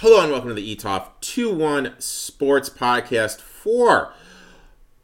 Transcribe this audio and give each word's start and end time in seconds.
Hello 0.00 0.22
and 0.22 0.32
welcome 0.32 0.48
to 0.48 0.54
the 0.54 0.74
ETOF 0.74 1.08
2 1.20 1.54
1 1.54 1.96
Sports 2.00 2.70
Podcast 2.70 3.38
for 3.38 4.14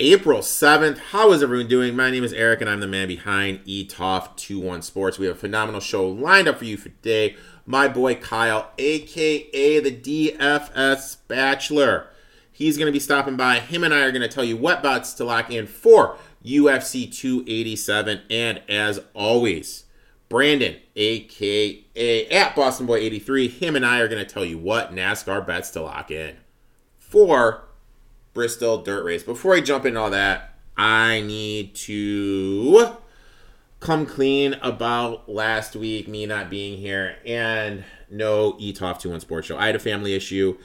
April 0.01 0.39
7th. 0.39 0.97
How 0.97 1.33
is 1.33 1.43
everyone 1.43 1.69
doing? 1.69 1.95
My 1.95 2.11
name 2.11 2.25
is 2.25 2.33
Erik 2.33 2.63
and 2.63 2.71
I'm 2.71 2.81
the 2.81 2.87
man 2.87 3.07
behind 3.07 3.63
ETOF 3.67 4.35
2 4.37 4.59
1 4.59 4.81
Sports. 4.81 5.19
We 5.19 5.27
have 5.27 5.37
a 5.37 5.39
phenomenal 5.39 5.83
show 5.83 6.09
lined 6.09 6.49
up 6.49 6.57
for 6.57 6.65
you 6.65 6.79
today. 6.79 7.37
My 7.67 7.89
boy 7.89 8.15
Kyle, 8.15 8.71
aka 8.79 9.81
the 9.81 9.93
DFS 9.93 11.19
Bachelor. 11.29 12.07
He's 12.51 12.79
going 12.79 12.87
to 12.87 12.93
be 12.93 12.99
stopping 12.99 13.37
by. 13.37 13.61
Him 13.61 13.85
and 13.85 13.93
I 13.93 14.01
are 14.01 14.13
going 14.13 14.23
to 14.23 14.35
tell 14.35 14.45
you 14.45 14.57
what 14.57 14.83
bets 14.83 15.13
to 15.13 15.25
lock 15.25 15.51
in 15.51 15.67
for 15.67 16.17
UFC 16.43 17.15
287. 17.15 18.23
And 18.31 18.63
as 18.67 19.01
always, 19.13 19.85
Brandon, 20.29 20.77
aka 20.97 22.29
at 22.31 22.57
Boston 22.57 22.87
Boy 22.87 22.99
83, 22.99 23.49
him 23.49 23.77
and 23.77 23.87
I 23.87 24.01
are 24.01 24.09
going 24.09 24.25
to 24.25 24.31
tell 24.31 24.45
you 24.45 24.59
what 24.59 24.95
NASCAR 24.95 25.47
bets 25.47 25.71
to 25.71 25.83
lock 25.83 26.11
in 26.11 26.37
for 26.99 27.65
Bristol 28.35 28.83
Dirt 28.83 29.05
Race. 29.05 29.23
Before 29.23 29.55
I 29.55 29.61
jump 29.61 29.87
into 29.87 30.01
all 30.01 30.11
that, 30.11 30.55
I 30.77 31.21
need 31.21 31.75
to 31.77 32.97
come 33.81 34.05
clean 34.05 34.55
about 34.55 35.29
last 35.29 35.77
week, 35.77 36.09
me 36.09 36.27
not 36.27 36.51
being 36.51 36.79
here, 36.79 37.17
and 37.25 37.85
no 38.11 38.55
ETOF 38.55 38.99
2 38.99 39.11
1 39.11 39.21
Sports 39.21 39.47
Show. 39.47 39.57
I 39.57 39.67
had 39.67 39.77
a 39.77 39.81
family 39.81 40.15
issue. 40.15 40.59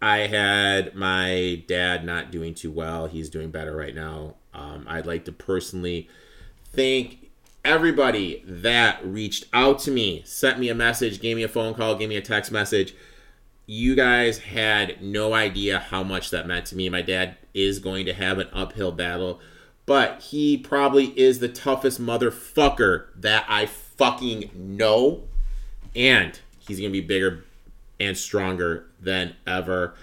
I 0.00 0.18
had 0.18 0.94
my 0.94 1.62
dad 1.66 2.04
not 2.04 2.30
doing 2.30 2.54
too 2.54 2.70
well. 2.70 3.06
He's 3.06 3.30
doing 3.30 3.50
better 3.50 3.74
right 3.74 3.94
now. 3.94 4.34
Um, 4.52 4.84
I'd 4.88 5.06
like 5.06 5.24
to 5.24 5.32
personally 5.32 6.08
thank 6.72 7.25
everybody 7.66 8.42
that 8.46 9.04
reached 9.04 9.44
out 9.52 9.80
to 9.80 9.90
me, 9.90 10.22
sent 10.24 10.58
me 10.58 10.68
a 10.68 10.74
message, 10.74 11.20
gave 11.20 11.36
me 11.36 11.42
a 11.42 11.48
phone 11.48 11.74
call, 11.74 11.96
gave 11.96 12.08
me 12.08 12.16
a 12.16 12.22
text 12.22 12.52
message. 12.52 12.94
You 13.66 13.96
guys 13.96 14.38
had 14.38 15.02
no 15.02 15.34
idea 15.34 15.80
how 15.80 16.04
much 16.04 16.30
that 16.30 16.46
meant 16.46 16.66
to 16.66 16.76
me. 16.76 16.88
My 16.88 17.02
dad 17.02 17.36
is 17.52 17.80
going 17.80 18.06
to 18.06 18.14
have 18.14 18.38
an 18.38 18.48
uphill 18.52 18.92
battle, 18.92 19.40
but 19.84 20.22
he 20.22 20.56
probably 20.56 21.06
is 21.18 21.40
the 21.40 21.48
toughest 21.48 22.00
motherfucker 22.00 23.06
that 23.16 23.44
I 23.48 23.66
fucking 23.66 24.50
know. 24.54 25.24
And 25.96 26.38
he's 26.60 26.78
going 26.78 26.92
to 26.92 27.00
be 27.00 27.04
bigger 27.04 27.44
and 27.98 28.16
stronger 28.16 28.86
than 29.00 29.34
ever. 29.46 29.94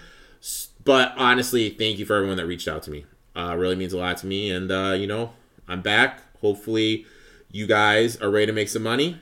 But 0.84 1.14
honestly, 1.16 1.70
thank 1.70 1.98
you 1.98 2.04
for 2.04 2.16
everyone 2.16 2.36
that 2.36 2.46
reached 2.46 2.68
out 2.68 2.82
to 2.82 2.90
me. 2.90 3.06
Uh, 3.34 3.56
really 3.56 3.76
means 3.76 3.94
a 3.94 3.98
lot 3.98 4.18
to 4.18 4.26
me. 4.26 4.50
And, 4.50 4.70
uh, 4.70 4.94
you 4.98 5.06
know, 5.06 5.32
I'm 5.66 5.80
back. 5.80 6.20
Hopefully, 6.42 7.06
you 7.54 7.68
guys 7.68 8.20
are 8.20 8.30
ready 8.30 8.46
to 8.46 8.52
make 8.52 8.68
some 8.68 8.82
money. 8.82 9.16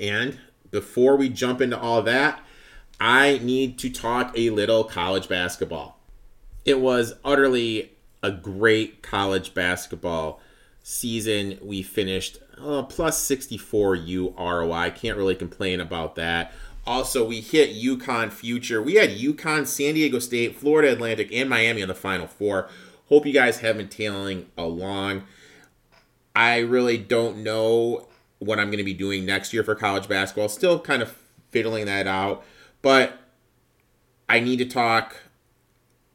And 0.00 0.38
before 0.70 1.14
we 1.14 1.28
jump 1.28 1.60
into 1.60 1.78
all 1.78 2.00
that, 2.04 2.42
I 2.98 3.38
need 3.42 3.78
to 3.80 3.90
talk 3.90 4.32
a 4.34 4.48
little 4.48 4.82
college 4.82 5.28
basketball. 5.28 5.98
It 6.64 6.80
was 6.80 7.12
utterly 7.22 7.92
a 8.22 8.30
great 8.30 9.02
college 9.02 9.52
basketball 9.52 10.40
season. 10.82 11.58
We 11.60 11.82
finished 11.82 12.38
uh, 12.58 12.84
plus 12.84 13.18
64 13.18 13.96
U 13.96 14.34
ROI. 14.38 14.92
Can't 14.92 15.18
really 15.18 15.34
complain 15.34 15.80
about 15.80 16.14
that. 16.14 16.54
Also, 16.86 17.26
we 17.26 17.42
hit 17.42 17.76
UConn 17.76 18.32
Future. 18.32 18.80
We 18.82 18.94
had 18.94 19.10
UConn, 19.10 19.66
San 19.66 19.94
Diego 19.94 20.18
State, 20.18 20.56
Florida 20.56 20.90
Atlantic, 20.90 21.30
and 21.30 21.50
Miami 21.50 21.82
in 21.82 21.88
the 21.88 21.94
Final 21.94 22.26
Four. 22.26 22.70
Hope 23.10 23.26
you 23.26 23.34
guys 23.34 23.58
have 23.58 23.76
been 23.76 23.90
tailing 23.90 24.46
along. 24.56 25.24
I 26.34 26.58
really 26.58 26.98
don't 26.98 27.38
know 27.38 28.08
what 28.38 28.58
I'm 28.58 28.68
going 28.68 28.78
to 28.78 28.84
be 28.84 28.94
doing 28.94 29.24
next 29.24 29.52
year 29.52 29.62
for 29.62 29.74
college 29.74 30.08
basketball. 30.08 30.48
Still 30.48 30.80
kind 30.80 31.02
of 31.02 31.16
fiddling 31.50 31.86
that 31.86 32.06
out, 32.06 32.44
but 32.80 33.18
I 34.28 34.40
need 34.40 34.56
to 34.58 34.64
talk. 34.64 35.16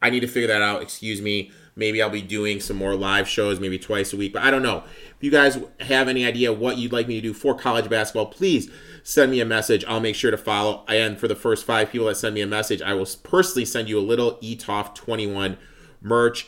I 0.01 0.09
need 0.09 0.21
to 0.21 0.27
figure 0.27 0.47
that 0.47 0.61
out. 0.61 0.81
Excuse 0.81 1.21
me. 1.21 1.51
Maybe 1.75 2.01
I'll 2.01 2.09
be 2.09 2.23
doing 2.23 2.59
some 2.59 2.75
more 2.75 2.95
live 2.95 3.27
shows, 3.27 3.59
maybe 3.59 3.77
twice 3.77 4.11
a 4.11 4.17
week, 4.17 4.33
but 4.33 4.41
I 4.41 4.49
don't 4.49 4.63
know. 4.63 4.83
If 5.15 5.17
you 5.19 5.29
guys 5.29 5.59
have 5.81 6.07
any 6.07 6.25
idea 6.25 6.51
what 6.51 6.79
you'd 6.79 6.91
like 6.91 7.07
me 7.07 7.15
to 7.15 7.21
do 7.21 7.33
for 7.35 7.53
college 7.55 7.87
basketball, 7.87 8.25
please 8.25 8.71
send 9.03 9.31
me 9.31 9.39
a 9.41 9.45
message. 9.45 9.85
I'll 9.85 9.99
make 9.99 10.15
sure 10.15 10.31
to 10.31 10.37
follow. 10.37 10.83
And 10.87 11.19
for 11.19 11.27
the 11.27 11.35
first 11.35 11.65
five 11.65 11.91
people 11.91 12.07
that 12.07 12.15
send 12.15 12.33
me 12.33 12.41
a 12.41 12.47
message, 12.47 12.81
I 12.81 12.95
will 12.95 13.07
personally 13.21 13.63
send 13.63 13.89
you 13.89 13.99
a 13.99 14.01
little 14.01 14.37
ETOF 14.37 14.95
21 14.95 15.57
merch 16.01 16.47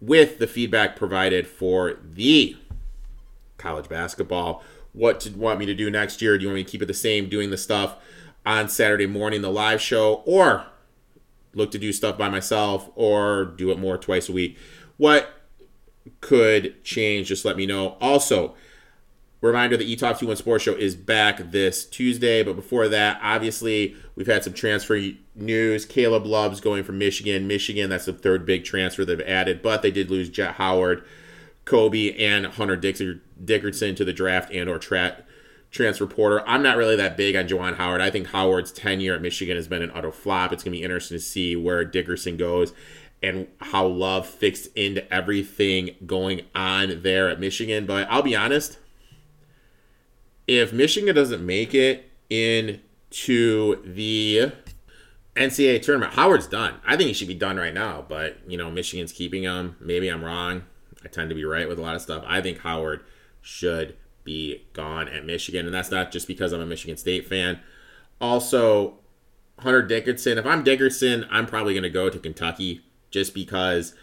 with 0.00 0.38
the 0.38 0.46
feedback 0.46 0.94
provided 0.94 1.48
for 1.48 1.98
the 2.02 2.56
college 3.60 3.88
basketball. 3.88 4.62
What 4.92 5.20
do 5.20 5.30
you 5.30 5.36
want 5.36 5.60
me 5.60 5.66
to 5.66 5.74
do 5.74 5.90
next 5.90 6.20
year? 6.20 6.36
Do 6.36 6.42
you 6.42 6.48
want 6.48 6.56
me 6.56 6.64
to 6.64 6.70
keep 6.70 6.82
it 6.82 6.86
the 6.86 6.94
same, 6.94 7.28
doing 7.28 7.50
the 7.50 7.56
stuff 7.56 7.96
on 8.44 8.68
Saturday 8.68 9.06
morning, 9.06 9.42
the 9.42 9.50
live 9.50 9.80
show, 9.80 10.22
or 10.26 10.66
look 11.54 11.70
to 11.72 11.78
do 11.78 11.92
stuff 11.92 12.18
by 12.18 12.28
myself, 12.28 12.90
or 12.94 13.44
do 13.44 13.70
it 13.70 13.78
more 13.78 13.98
twice 13.98 14.28
a 14.28 14.32
week? 14.32 14.58
What 14.96 15.28
could 16.20 16.82
change? 16.82 17.28
Just 17.28 17.44
let 17.44 17.56
me 17.56 17.66
know. 17.66 17.96
Also, 18.00 18.54
reminder 19.40 19.76
the 19.76 19.96
ETOF 19.96 20.18
21 20.18 20.36
Sports 20.36 20.64
Show 20.64 20.74
is 20.74 20.94
back 20.94 21.50
this 21.50 21.84
Tuesday. 21.84 22.42
But 22.42 22.56
before 22.56 22.88
that, 22.88 23.20
obviously, 23.22 23.94
we've 24.14 24.26
had 24.26 24.44
some 24.44 24.52
transfer 24.52 25.00
news. 25.34 25.84
Caleb 25.84 26.26
Love's 26.26 26.60
going 26.60 26.84
from 26.84 26.98
Michigan. 26.98 27.46
Michigan, 27.46 27.90
that's 27.90 28.06
the 28.06 28.12
third 28.12 28.44
big 28.44 28.64
transfer 28.64 29.04
they've 29.04 29.20
added, 29.20 29.62
but 29.62 29.82
they 29.82 29.90
did 29.90 30.10
lose 30.10 30.28
Jett 30.28 30.54
Howard. 30.54 31.04
Kobe 31.64 32.16
and 32.16 32.46
Hunter 32.46 32.76
Dickinson 32.76 33.94
to 33.94 34.04
the 34.04 34.12
draft 34.12 34.52
and 34.52 34.68
or 34.68 34.78
tra- 34.78 35.24
transfer. 35.70 36.42
I'm 36.46 36.62
not 36.62 36.76
really 36.76 36.96
that 36.96 37.16
big 37.16 37.36
on 37.36 37.48
Juwan 37.48 37.76
Howard. 37.76 38.00
I 38.00 38.10
think 38.10 38.28
Howard's 38.28 38.72
tenure 38.72 39.14
at 39.14 39.22
Michigan 39.22 39.56
has 39.56 39.68
been 39.68 39.82
an 39.82 39.92
utter 39.94 40.12
flop. 40.12 40.52
It's 40.52 40.62
going 40.62 40.72
to 40.72 40.78
be 40.78 40.84
interesting 40.84 41.16
to 41.16 41.22
see 41.22 41.56
where 41.56 41.84
Dickerson 41.84 42.36
goes 42.36 42.72
and 43.22 43.46
how 43.60 43.86
Love 43.86 44.26
fixed 44.26 44.68
into 44.76 45.12
everything 45.12 45.90
going 46.06 46.42
on 46.54 47.02
there 47.02 47.28
at 47.28 47.38
Michigan. 47.38 47.86
But 47.86 48.08
I'll 48.10 48.22
be 48.22 48.34
honest, 48.34 48.78
if 50.46 50.72
Michigan 50.72 51.14
doesn't 51.14 51.44
make 51.44 51.74
it 51.74 52.10
into 52.28 53.82
the 53.84 54.52
NCAA 55.36 55.82
tournament, 55.82 56.14
Howard's 56.14 56.46
done. 56.46 56.74
I 56.86 56.96
think 56.96 57.08
he 57.08 57.14
should 57.14 57.28
be 57.28 57.34
done 57.34 57.56
right 57.56 57.74
now, 57.74 58.04
but 58.08 58.38
you 58.48 58.56
know, 58.56 58.70
Michigan's 58.70 59.12
keeping 59.12 59.42
him. 59.42 59.76
Maybe 59.80 60.08
I'm 60.08 60.24
wrong. 60.24 60.64
I 61.04 61.08
tend 61.08 61.30
to 61.30 61.34
be 61.34 61.44
right 61.44 61.68
with 61.68 61.78
a 61.78 61.82
lot 61.82 61.96
of 61.96 62.02
stuff. 62.02 62.24
I 62.26 62.40
think 62.40 62.58
Howard 62.58 63.04
should 63.40 63.96
be 64.24 64.66
gone 64.72 65.08
at 65.08 65.24
Michigan, 65.24 65.66
and 65.66 65.74
that's 65.74 65.90
not 65.90 66.12
just 66.12 66.26
because 66.26 66.52
I'm 66.52 66.60
a 66.60 66.66
Michigan 66.66 66.96
State 66.96 67.26
fan. 67.26 67.60
Also, 68.20 68.98
Hunter 69.58 69.82
Dickinson. 69.82 70.38
If 70.38 70.46
I'm 70.46 70.62
Dickinson, 70.62 71.26
I'm 71.30 71.46
probably 71.46 71.72
going 71.72 71.84
to 71.84 71.90
go 71.90 72.10
to 72.10 72.18
Kentucky 72.18 72.82
just 73.10 73.34
because 73.34 73.94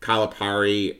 Calipari 0.00 0.98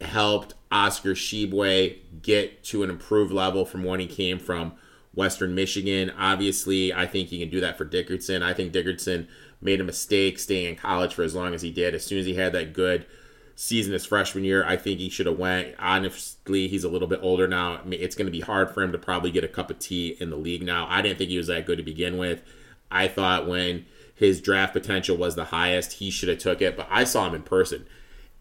helped 0.00 0.54
Oscar 0.70 1.14
Tshiebwe 1.14 2.22
get 2.22 2.62
to 2.64 2.82
an 2.82 2.90
improved 2.90 3.32
level 3.32 3.64
from 3.64 3.84
when 3.84 4.00
he 4.00 4.06
came 4.06 4.38
from 4.38 4.74
Western 5.14 5.54
Michigan. 5.54 6.10
Obviously, 6.18 6.92
I 6.92 7.06
think 7.06 7.28
he 7.28 7.38
can 7.38 7.50
do 7.50 7.60
that 7.60 7.78
for 7.78 7.84
Dickinson. 7.84 8.42
I 8.42 8.52
think 8.52 8.72
Dickinson 8.72 9.28
made 9.62 9.80
a 9.80 9.84
mistake 9.84 10.38
staying 10.38 10.66
in 10.66 10.76
college 10.76 11.14
for 11.14 11.22
as 11.22 11.34
long 11.34 11.54
as 11.54 11.62
he 11.62 11.70
did. 11.70 11.94
As 11.94 12.04
soon 12.04 12.18
as 12.18 12.26
he 12.26 12.34
had 12.34 12.52
that 12.52 12.74
good– 12.74 13.06
season 13.60 13.92
his 13.92 14.06
freshman 14.06 14.42
year. 14.42 14.64
I 14.64 14.78
think 14.78 15.00
he 15.00 15.10
should 15.10 15.26
have 15.26 15.38
went. 15.38 15.74
Honestly, 15.78 16.66
he's 16.66 16.82
a 16.82 16.88
little 16.88 17.06
bit 17.06 17.20
older 17.22 17.46
now. 17.46 17.82
It's 17.90 18.14
going 18.14 18.26
to 18.26 18.32
be 18.32 18.40
hard 18.40 18.70
for 18.70 18.82
him 18.82 18.90
to 18.92 18.96
probably 18.96 19.30
get 19.30 19.44
a 19.44 19.48
cup 19.48 19.70
of 19.70 19.78
tea 19.78 20.16
in 20.18 20.30
the 20.30 20.36
league 20.36 20.62
now. 20.62 20.86
I 20.88 21.02
didn't 21.02 21.18
think 21.18 21.28
he 21.28 21.36
was 21.36 21.48
that 21.48 21.66
good 21.66 21.76
to 21.76 21.84
begin 21.84 22.16
with. 22.16 22.42
I 22.90 23.06
thought 23.06 23.46
when 23.46 23.84
his 24.14 24.40
draft 24.40 24.72
potential 24.72 25.14
was 25.14 25.34
the 25.34 25.44
highest, 25.44 25.92
he 25.94 26.10
should 26.10 26.30
have 26.30 26.38
took 26.38 26.62
it. 26.62 26.74
But 26.74 26.88
I 26.90 27.04
saw 27.04 27.28
him 27.28 27.34
in 27.34 27.42
person, 27.42 27.86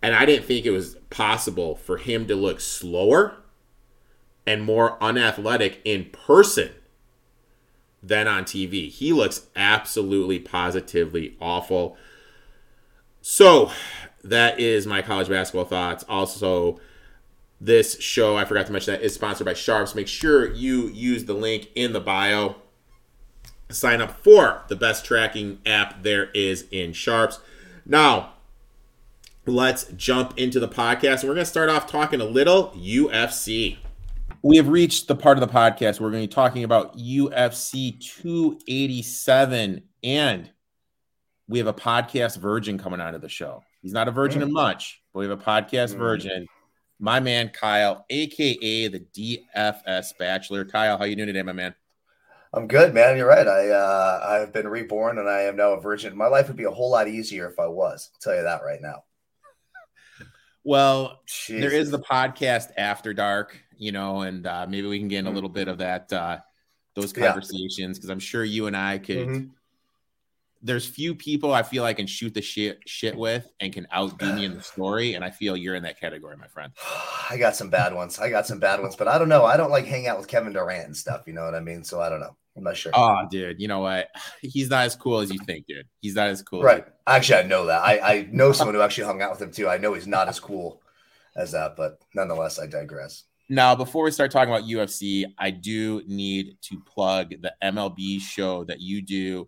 and 0.02 0.16
I 0.16 0.26
didn't 0.26 0.46
think 0.46 0.66
it 0.66 0.72
was 0.72 0.96
possible 1.10 1.76
for 1.76 1.98
him 1.98 2.26
to 2.28 2.36
look 2.38 2.62
slower 2.62 3.36
and 4.48 4.64
more 4.64 4.98
unathletic 5.04 5.82
in 5.84 6.06
person 6.12 6.70
than 8.02 8.26
on 8.26 8.46
TV. 8.46 8.90
He 8.90 9.12
looks 9.12 9.48
absolutely 9.58 10.40
positively 10.40 11.36
awful. 11.42 11.98
So, 13.22 13.72
that 14.30 14.60
is 14.60 14.88
my 14.88 15.02
college 15.02 15.28
basketball 15.28 15.66
thoughts. 15.66 16.06
Also, 16.08 16.80
this 17.62 18.00
show, 18.00 18.38
I 18.38 18.46
forgot 18.46 18.68
to 18.68 18.72
mention 18.72 18.94
that, 18.94 19.02
is 19.02 19.14
sponsored 19.14 19.46
by 19.46 19.54
Sharpz. 19.54 19.96
Make 19.96 20.08
sure 20.08 20.52
you 20.54 20.88
use 20.88 21.26
the 21.26 21.34
link 21.34 21.70
in 21.76 21.94
the 21.94 22.00
bio. 22.00 22.56
Sign 23.70 24.02
up 24.02 24.24
for 24.24 24.64
the 24.68 24.76
best 24.76 25.06
tracking 25.06 25.60
app 25.66 26.04
there 26.04 26.32
is 26.32 26.66
in 26.72 26.92
Sharpz. 26.92 27.40
Now, 27.86 28.34
let's 29.46 29.86
jump 29.96 30.38
into 30.38 30.60
the 30.60 30.68
podcast. 30.68 31.24
We're 31.24 31.34
going 31.34 31.38
to 31.38 31.46
start 31.46 31.70
off 31.70 31.90
talking 31.90 32.22
a 32.22 32.26
little 32.26 32.70
UFC. 32.70 33.78
We 34.42 34.58
have 34.58 34.70
reached 34.70 35.08
the 35.08 35.16
part 35.16 35.38
of 35.38 35.42
the 35.42 35.54
podcast 35.54 36.00
where 36.00 36.08
we're 36.08 36.14
going 36.14 36.24
to 36.24 36.28
be 36.30 36.34
talking 36.34 36.64
about 36.64 36.98
UFC 36.98 38.00
287. 38.00 39.84
And 40.04 40.50
we 41.48 41.58
have 41.58 41.68
a 41.68 41.74
podcast 41.74 42.38
virgin 42.38 42.78
coming 42.78 43.02
out 43.02 43.16
of 43.16 43.22
the 43.22 43.28
show. 43.28 43.64
He's 43.82 43.94
not 43.94 44.08
a 44.08 44.12
virgin 44.12 44.42
of 44.42 44.52
much, 44.52 45.02
but 45.14 45.20
we 45.20 45.28
have 45.28 45.40
a 45.40 45.44
podcast 45.44 45.92
mm-hmm. 45.92 46.00
virgin. 46.00 46.48
My 47.00 47.20
man 47.20 47.50
Kyle, 47.50 48.06
aka 48.10 48.88
the 48.88 49.00
DFS 49.00 50.18
Bachelor. 50.18 50.66
Kyle, 50.66 50.98
how 50.98 51.06
you 51.06 51.16
doing 51.16 51.28
today, 51.28 51.44
my 51.44 51.54
man? 51.54 51.74
I'm 52.52 52.68
good, 52.68 52.94
man. 52.94 53.16
You're 53.16 53.28
right. 53.28 53.48
I 53.48 53.70
uh, 53.70 54.20
I've 54.28 54.54
been 54.54 54.68
reborn 54.68 55.20
and 55.20 55.30
I 55.30 55.42
am 55.42 55.56
now 55.56 55.74
a 55.74 55.80
virgin. 55.80 56.18
My 56.18 56.28
life 56.28 56.48
would 56.48 56.58
be 56.58 56.64
a 56.64 56.72
whole 56.72 56.92
lot 56.92 57.08
easier 57.08 57.48
if 57.48 57.60
I 57.60 57.68
was. 57.68 58.10
I'll 58.14 58.20
tell 58.20 58.36
you 58.36 58.44
that 58.44 58.64
right 58.64 58.82
now. 58.82 59.04
Well, 60.64 61.22
Jesus. 61.26 61.62
there 61.62 61.80
is 61.80 61.90
the 61.90 62.00
podcast 62.00 62.72
after 62.78 63.14
dark, 63.14 63.58
you 63.78 63.92
know, 63.92 64.22
and 64.22 64.46
uh, 64.46 64.66
maybe 64.68 64.88
we 64.88 65.00
can 65.00 65.08
get 65.08 65.20
in 65.20 65.28
a 65.28 65.32
little 65.32 65.50
bit 65.50 65.68
of 65.68 65.78
that 65.78 66.12
uh, 66.12 66.40
those 66.96 67.14
conversations 67.14 67.98
because 67.98 68.10
yeah. 68.10 68.14
I'm 68.14 68.20
sure 68.20 68.44
you 68.44 68.68
and 68.68 68.76
I 68.76 68.98
could. 68.98 69.28
Mm-hmm. 69.28 69.48
There's 70.62 70.86
few 70.86 71.16
people 71.16 71.54
I 71.54 71.64
feel 71.64 71.86
I 71.86 71.94
can 71.94 72.08
shoot 72.08 72.34
the 72.34 72.42
shit 72.42 72.80
shit 72.86 73.16
with 73.16 73.50
and 73.60 73.72
can 73.72 73.88
outdo 73.94 74.34
me 74.34 74.46
in 74.46 74.56
the 74.56 74.64
story, 74.64 75.14
and 75.14 75.24
I 75.24 75.32
feel 75.32 75.56
you're 75.56 75.76
in 75.76 75.84
that 75.84 76.00
category, 76.00 76.36
my 76.38 76.48
friend. 76.48 76.74
I 77.30 77.38
got 77.38 77.56
some 77.56 77.70
bad 77.70 77.94
ones. 77.94 78.20
I 78.20 78.30
got 78.30 78.48
some 78.48 78.60
bad 78.60 78.82
ones, 78.82 78.96
but 78.96 79.08
I 79.08 79.18
don't 79.18 79.30
know. 79.30 79.46
I 79.46 79.58
don't 79.58 79.72
like 79.72 79.86
hang 79.86 80.08
out 80.08 80.18
with 80.18 80.28
Kevin 80.28 80.54
Durant 80.54 80.86
and 80.86 80.98
stuff. 80.98 81.24
You 81.28 81.34
know 81.34 81.46
what 81.46 81.56
I 81.56 81.60
mean? 81.60 81.84
So 81.84 82.02
I 82.02 82.10
don't 82.10 82.20
know. 82.20 82.36
I'm 82.58 82.64
not 82.64 82.76
sure. 82.76 82.92
Oh, 82.94 83.26
dude, 83.32 83.60
you 83.60 83.68
know 83.68 83.80
what? 83.80 84.10
He's 84.42 84.70
not 84.70 84.86
as 84.86 84.96
cool 84.96 85.20
as 85.20 85.32
you 85.32 85.40
think, 85.40 85.66
dude. 85.68 85.88
He's 86.02 86.16
not 86.16 86.28
as 86.28 86.42
cool. 86.42 86.62
Right. 86.62 86.86
Actually, 87.08 87.40
I 87.40 87.48
know 87.48 87.66
that. 87.68 87.82
I, 87.82 88.00
I 88.00 88.28
know 88.32 88.52
someone 88.52 88.76
who 88.76 88.82
actually 88.82 89.06
hung 89.06 89.22
out 89.22 89.32
with 89.32 89.42
him 89.42 89.52
too. 89.52 89.68
I 89.68 89.78
know 89.78 89.94
he's 89.94 90.08
not 90.08 90.28
as 90.28 90.40
cool 90.40 90.82
as 91.36 91.54
that, 91.54 91.76
but 91.76 92.00
nonetheless, 92.14 92.60
I 92.60 92.68
digress. 92.68 93.24
Now, 93.52 93.74
before 93.74 94.04
we 94.04 94.12
start 94.12 94.30
talking 94.30 94.54
about 94.54 94.70
UFC, 94.70 95.26
I 95.40 95.50
do 95.50 96.04
need 96.06 96.58
to 96.64 96.80
plug 96.82 97.32
the 97.42 97.52
MLB 97.64 98.22
show 98.22 98.64
that 98.66 98.80
you 98.80 99.02
do 99.02 99.48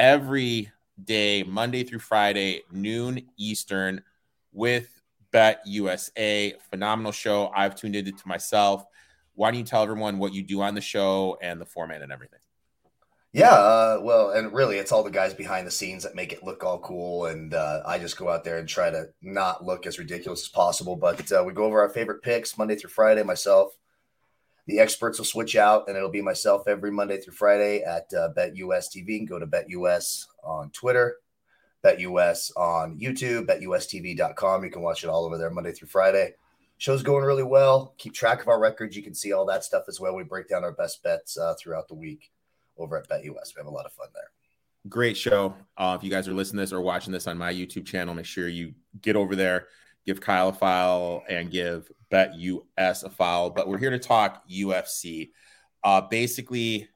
every 0.00 0.72
day, 1.04 1.42
Monday 1.42 1.84
through 1.84 1.98
Friday, 1.98 2.62
noon 2.72 3.20
Eastern, 3.36 4.02
with 4.50 5.00
Bet 5.30 5.60
USA. 5.66 6.54
Phenomenal 6.70 7.12
show. 7.12 7.52
I've 7.54 7.76
tuned 7.76 7.94
into 7.94 8.10
to 8.10 8.26
myself. 8.28 8.84
Why 9.34 9.50
don't 9.50 9.60
you 9.60 9.64
tell 9.64 9.82
everyone 9.82 10.18
what 10.18 10.32
you 10.32 10.42
do 10.42 10.62
on 10.62 10.74
the 10.74 10.80
show 10.80 11.38
and 11.40 11.60
the 11.60 11.66
format 11.66 12.02
and 12.02 12.10
everything? 12.10 12.40
Yeah, 13.32 13.52
uh, 13.52 14.00
well, 14.02 14.30
and 14.30 14.52
really, 14.52 14.78
it's 14.78 14.90
all 14.90 15.04
the 15.04 15.10
guys 15.10 15.34
behind 15.34 15.64
the 15.64 15.70
scenes 15.70 16.02
that 16.02 16.16
make 16.16 16.32
it 16.32 16.42
look 16.42 16.64
all 16.64 16.80
cool, 16.80 17.26
and 17.26 17.54
uh, 17.54 17.82
I 17.86 17.96
just 17.98 18.16
go 18.16 18.28
out 18.28 18.42
there 18.42 18.58
and 18.58 18.68
try 18.68 18.90
to 18.90 19.04
not 19.22 19.64
look 19.64 19.86
as 19.86 20.00
ridiculous 20.00 20.42
as 20.42 20.48
possible. 20.48 20.96
But 20.96 21.30
uh, 21.30 21.44
we 21.46 21.52
go 21.52 21.62
over 21.62 21.80
our 21.80 21.90
favorite 21.90 22.22
picks 22.22 22.58
Monday 22.58 22.74
through 22.74 22.90
Friday. 22.90 23.22
Myself, 23.22 23.72
the 24.66 24.78
experts 24.78 25.18
will 25.18 25.24
switch 25.24 25.56
out, 25.56 25.88
and 25.88 25.96
it'll 25.96 26.10
be 26.10 26.22
myself 26.22 26.68
every 26.68 26.90
Monday 26.90 27.20
through 27.20 27.34
Friday 27.34 27.82
at 27.82 28.12
uh, 28.14 28.28
BetUS 28.36 28.88
TV. 28.94 29.18
And 29.18 29.28
go 29.28 29.38
to 29.38 29.46
BetUS 29.46 30.26
on 30.44 30.70
Twitter, 30.70 31.16
BetUS 31.84 32.50
on 32.56 32.98
YouTube, 32.98 33.46
BetUSTV.com. 33.46 34.64
You 34.64 34.70
can 34.70 34.82
watch 34.82 35.04
it 35.04 35.08
all 35.08 35.24
over 35.24 35.38
there 35.38 35.50
Monday 35.50 35.72
through 35.72 35.88
Friday. 35.88 36.34
Show's 36.78 37.02
going 37.02 37.24
really 37.24 37.42
well. 37.42 37.94
Keep 37.98 38.14
track 38.14 38.40
of 38.40 38.48
our 38.48 38.58
records. 38.58 38.96
You 38.96 39.02
can 39.02 39.14
see 39.14 39.32
all 39.32 39.44
that 39.46 39.64
stuff 39.64 39.84
as 39.88 40.00
well. 40.00 40.14
We 40.14 40.24
break 40.24 40.48
down 40.48 40.64
our 40.64 40.72
best 40.72 41.02
bets 41.02 41.36
uh, 41.36 41.54
throughout 41.60 41.88
the 41.88 41.94
week 41.94 42.30
over 42.78 42.96
at 42.96 43.08
BetUS. 43.08 43.54
We 43.54 43.58
have 43.58 43.66
a 43.66 43.70
lot 43.70 43.86
of 43.86 43.92
fun 43.92 44.08
there. 44.14 44.30
Great 44.88 45.16
show. 45.16 45.54
Uh, 45.76 45.94
if 45.98 46.02
you 46.02 46.10
guys 46.10 46.26
are 46.26 46.32
listening 46.32 46.58
to 46.58 46.62
this 46.62 46.72
or 46.72 46.80
watching 46.80 47.12
this 47.12 47.26
on 47.26 47.36
my 47.36 47.52
YouTube 47.52 47.86
channel, 47.86 48.14
make 48.14 48.24
sure 48.24 48.48
you 48.48 48.72
get 49.02 49.14
over 49.14 49.36
there, 49.36 49.68
give 50.10 50.20
Kyle 50.20 50.48
a 50.48 50.52
file, 50.52 51.22
and 51.28 51.52
give 51.52 51.88
BetUS 52.10 53.04
a 53.04 53.10
file. 53.10 53.50
But 53.50 53.68
we're 53.68 53.78
here 53.78 53.90
to 53.90 53.98
talk 53.98 54.42
UFC. 54.50 55.30
Uh, 55.84 56.00
basically, 56.00 56.88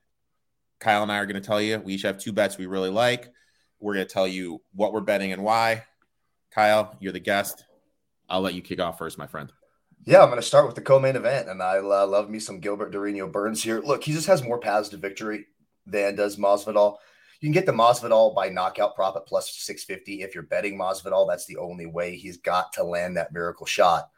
Kyle 0.81 1.05
and 1.05 1.12
I 1.12 1.19
are 1.19 1.26
going 1.26 1.40
to 1.40 1.46
tell 1.46 1.61
you 1.61 1.78
we 1.78 1.94
each 1.94 2.02
have 2.02 2.19
two 2.19 2.32
bets 2.32 2.58
we 2.58 2.66
really 2.66 2.90
like. 2.90 3.32
We're 3.78 3.94
going 3.94 4.06
to 4.06 4.12
tell 4.12 4.26
you 4.26 4.61
what 4.75 4.93
we're 4.93 5.00
betting 5.00 5.32
and 5.32 5.44
why. 5.44 5.84
Kyle, 6.50 6.96
you're 6.99 7.12
the 7.12 7.20
guest. 7.20 7.64
I'll 8.28 8.40
let 8.40 8.55
you 8.55 8.62
kick 8.62 8.81
off 8.81 8.99
first, 8.99 9.16
my 9.16 9.28
friend. 9.28 9.52
Yeah, 10.05 10.22
I'm 10.22 10.28
going 10.28 10.40
to 10.40 10.46
start 10.46 10.66
with 10.66 10.75
the 10.75 10.82
co-main 10.82 11.14
event, 11.14 11.49
and 11.49 11.62
I 11.62 11.78
uh, 11.78 12.06
love 12.06 12.28
me 12.28 12.40
some 12.40 12.58
Gilbert 12.58 12.93
Durinho 12.93 13.31
Burns 13.31 13.62
here. 13.62 13.81
Look, 13.81 14.02
he 14.02 14.12
just 14.12 14.26
has 14.26 14.43
more 14.43 14.58
paths 14.58 14.88
to 14.88 14.96
victory 14.96 15.46
than 15.87 16.16
does 16.16 16.37
Masvidal. 16.37 16.96
You 17.41 17.47
can 17.47 17.53
get 17.53 17.67
the 17.67 17.73
Masvidal 17.73 18.35
by 18.35 18.49
knockout 18.49 18.95
prop 18.95 19.17
at 19.17 19.27
plus 19.27 19.51
650 19.51 20.23
if 20.23 20.35
you're 20.35 20.45
betting 20.45 20.79
Masvidal. 20.79 21.29
That's 21.29 21.47
the 21.47 21.59
only 21.59 21.87
way 21.87 22.17
he's 22.17 22.39
got 22.39 22.73
to 22.75 22.85
land 22.85 23.17
that 23.17 23.33
miracle 23.33 23.67
shot. 23.67 24.11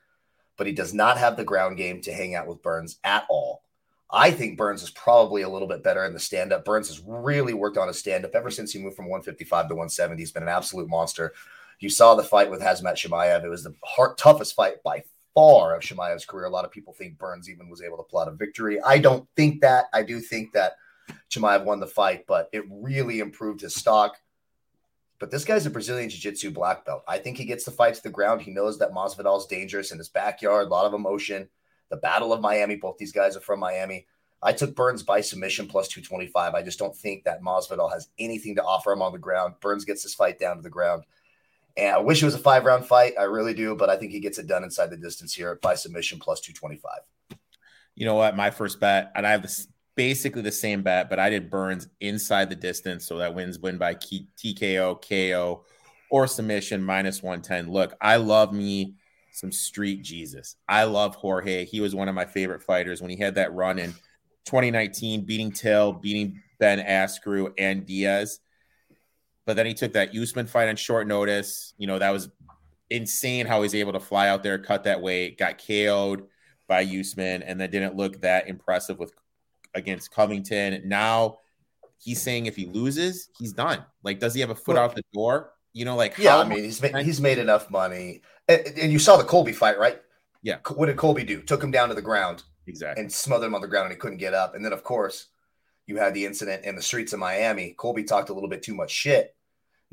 But 0.56 0.66
he 0.66 0.72
does 0.72 0.94
not 0.94 1.18
have 1.18 1.36
the 1.36 1.44
ground 1.44 1.76
game 1.76 2.00
to 2.02 2.12
hang 2.12 2.34
out 2.34 2.46
with 2.46 2.62
Burns 2.62 2.98
at 3.04 3.26
all. 3.28 3.62
I 4.10 4.30
think 4.30 4.56
Burns 4.56 4.82
is 4.82 4.90
probably 4.90 5.42
a 5.42 5.48
little 5.48 5.66
bit 5.66 5.82
better 5.82 6.04
in 6.04 6.12
the 6.12 6.20
stand 6.20 6.52
up. 6.52 6.64
Burns 6.64 6.88
has 6.88 7.02
really 7.04 7.54
worked 7.54 7.76
on 7.76 7.88
his 7.88 7.98
stand 7.98 8.24
up 8.24 8.34
ever 8.34 8.50
since 8.50 8.72
he 8.72 8.78
moved 8.78 8.96
from 8.96 9.06
155 9.06 9.68
to 9.68 9.74
170. 9.74 10.22
He's 10.22 10.30
been 10.30 10.44
an 10.44 10.48
absolute 10.48 10.88
monster. 10.88 11.32
You 11.80 11.90
saw 11.90 12.14
the 12.14 12.22
fight 12.22 12.50
with 12.50 12.60
Khamzat 12.60 12.94
Chimaev. 12.94 13.44
It 13.44 13.48
was 13.48 13.64
the 13.64 13.74
hard, 13.84 14.16
toughest 14.16 14.54
fight 14.54 14.82
by 14.82 15.02
far 15.34 15.74
of 15.74 15.82
Chimaev's 15.82 16.24
career. 16.24 16.46
A 16.46 16.50
lot 16.50 16.64
of 16.64 16.70
people 16.70 16.94
think 16.94 17.18
Burns 17.18 17.50
even 17.50 17.68
was 17.68 17.82
able 17.82 17.96
to 17.98 18.02
plot 18.04 18.28
a 18.28 18.30
victory. 18.30 18.80
I 18.80 18.98
don't 18.98 19.28
think 19.36 19.60
that. 19.60 19.86
I 19.92 20.02
do 20.02 20.20
think 20.20 20.52
that 20.52 20.76
Chimaev 21.30 21.64
won 21.64 21.80
the 21.80 21.86
fight, 21.86 22.26
but 22.26 22.48
it 22.52 22.64
really 22.70 23.20
improved 23.20 23.60
his 23.60 23.74
stock. 23.74 24.16
But 25.18 25.30
this 25.30 25.44
guy's 25.44 25.66
a 25.66 25.70
Brazilian 25.70 26.10
Jiu 26.10 26.20
Jitsu 26.20 26.50
black 26.50 26.84
belt. 26.84 27.02
I 27.08 27.18
think 27.18 27.38
he 27.38 27.46
gets 27.46 27.64
the 27.64 27.70
fight 27.70 27.94
to 27.94 28.02
the 28.02 28.10
ground. 28.10 28.42
He 28.42 28.50
knows 28.50 28.78
that 28.78 28.92
Masvidal 28.92 29.38
is 29.38 29.46
dangerous 29.46 29.90
in 29.90 29.98
his 29.98 30.10
backyard, 30.10 30.66
a 30.66 30.70
lot 30.70 30.84
of 30.84 30.94
emotion. 30.94 31.48
The 31.88 31.96
Battle 31.96 32.32
of 32.32 32.40
Miami, 32.40 32.76
both 32.76 32.98
these 32.98 33.12
guys 33.12 33.36
are 33.36 33.40
from 33.40 33.60
Miami. 33.60 34.06
I 34.42 34.52
took 34.52 34.74
Burns 34.74 35.02
by 35.02 35.22
submission 35.22 35.66
plus 35.66 35.88
225. 35.88 36.54
I 36.54 36.62
just 36.62 36.78
don't 36.78 36.94
think 36.94 37.24
that 37.24 37.42
Masvidal 37.42 37.92
has 37.92 38.08
anything 38.18 38.56
to 38.56 38.64
offer 38.64 38.92
him 38.92 39.00
on 39.00 39.12
the 39.12 39.18
ground. 39.18 39.54
Burns 39.60 39.84
gets 39.84 40.02
this 40.02 40.14
fight 40.14 40.38
down 40.38 40.56
to 40.56 40.62
the 40.62 40.70
ground. 40.70 41.04
And 41.76 41.94
I 41.94 41.98
wish 41.98 42.22
it 42.22 42.26
was 42.26 42.34
a 42.34 42.38
five 42.38 42.64
round 42.64 42.86
fight. 42.86 43.14
I 43.18 43.24
really 43.24 43.54
do, 43.54 43.74
but 43.74 43.88
I 43.88 43.96
think 43.96 44.12
he 44.12 44.20
gets 44.20 44.38
it 44.38 44.46
done 44.46 44.64
inside 44.64 44.90
the 44.90 44.96
distance 44.96 45.34
here 45.34 45.58
by 45.62 45.74
submission 45.74 46.18
plus 46.18 46.40
225. 46.40 47.38
You 47.94 48.04
know 48.04 48.14
what? 48.14 48.36
My 48.36 48.50
first 48.50 48.78
bet, 48.80 49.12
and 49.14 49.26
I 49.26 49.30
have 49.30 49.42
this 49.42 49.68
basically 49.96 50.42
the 50.42 50.52
same 50.52 50.82
bet, 50.82 51.10
but 51.10 51.18
I 51.18 51.30
did 51.30 51.50
Burns 51.50 51.88
inside 52.00 52.48
the 52.50 52.56
distance. 52.56 53.06
So 53.06 53.18
that 53.18 53.34
wins 53.34 53.58
win 53.58 53.78
by 53.78 53.94
TKO, 53.94 55.00
KO, 55.02 55.64
or 56.10 56.26
submission 56.26 56.82
minus 56.82 57.22
110. 57.22 57.72
Look, 57.72 57.94
I 58.00 58.16
love 58.16 58.52
me 58.52 58.94
some 59.32 59.50
street 59.50 60.02
Jesus. 60.02 60.56
I 60.68 60.84
love 60.84 61.14
Jorge. 61.16 61.64
He 61.64 61.80
was 61.80 61.94
one 61.94 62.08
of 62.08 62.14
my 62.14 62.24
favorite 62.24 62.62
fighters 62.62 63.02
when 63.02 63.10
he 63.10 63.16
had 63.16 63.34
that 63.34 63.52
run 63.52 63.78
in 63.78 63.92
2019, 64.44 65.24
beating 65.24 65.50
Till, 65.50 65.92
beating 65.92 66.40
Ben 66.58 66.78
Askren 66.78 67.52
and 67.58 67.84
Diaz. 67.84 68.40
But 69.44 69.56
then 69.56 69.66
he 69.66 69.74
took 69.74 69.92
that 69.94 70.14
Usman 70.14 70.46
fight 70.46 70.68
on 70.68 70.76
short 70.76 71.06
notice. 71.06 71.74
You 71.78 71.86
know, 71.86 71.98
that 71.98 72.10
was 72.10 72.28
insane 72.90 73.46
how 73.46 73.62
he's 73.62 73.74
able 73.74 73.92
to 73.92 74.00
fly 74.00 74.28
out 74.28 74.42
there, 74.42 74.58
cut 74.58 74.84
that 74.84 75.00
weight, 75.00 75.38
got 75.38 75.58
KO'd 75.58 76.26
by 76.68 76.82
Usman, 76.82 77.42
and 77.42 77.60
then 77.60 77.70
didn't 77.70 77.96
look 77.96 78.20
that 78.22 78.48
impressive 78.48 78.98
with 78.98 79.12
against 79.76 80.10
Covington. 80.10 80.82
Now 80.84 81.38
he's 81.98 82.20
saying 82.20 82.46
if 82.46 82.56
he 82.56 82.66
loses, 82.66 83.28
he's 83.38 83.52
done. 83.52 83.84
Like, 84.02 84.18
does 84.18 84.34
he 84.34 84.40
have 84.40 84.50
a 84.50 84.54
foot 84.54 84.74
well, 84.74 84.84
out 84.84 84.96
the 84.96 85.04
door? 85.12 85.52
You 85.72 85.84
know, 85.84 85.94
like 85.94 86.16
yeah, 86.18 86.38
I 86.38 86.44
mean, 86.44 86.64
he's 86.64 86.80
made, 86.80 86.96
he's 87.04 87.20
made 87.20 87.38
enough 87.38 87.70
money, 87.70 88.22
and, 88.48 88.66
and, 88.80 88.90
you 88.90 88.98
saw 88.98 89.18
the 89.18 89.24
Colby 89.24 89.52
fight, 89.52 89.78
right? 89.78 90.00
Yeah. 90.42 90.56
What 90.74 90.86
did 90.86 90.96
Colby 90.96 91.22
do? 91.22 91.42
Took 91.42 91.62
him 91.62 91.70
down 91.70 91.90
to 91.90 91.94
the 91.94 92.00
ground, 92.00 92.44
exactly, 92.66 93.02
and 93.02 93.12
smothered 93.12 93.48
him 93.48 93.54
on 93.54 93.60
the 93.60 93.68
ground, 93.68 93.84
and 93.84 93.92
he 93.92 93.98
couldn't 93.98 94.16
get 94.16 94.32
up. 94.32 94.54
And 94.54 94.64
then, 94.64 94.72
of 94.72 94.82
course, 94.82 95.26
you 95.86 95.98
had 95.98 96.14
the 96.14 96.24
incident 96.24 96.64
in 96.64 96.76
the 96.76 96.82
streets 96.82 97.12
of 97.12 97.18
Miami. 97.18 97.74
Colby 97.76 98.04
talked 98.04 98.30
a 98.30 98.32
little 98.32 98.48
bit 98.48 98.62
too 98.62 98.74
much 98.74 98.90
shit. 98.90 99.36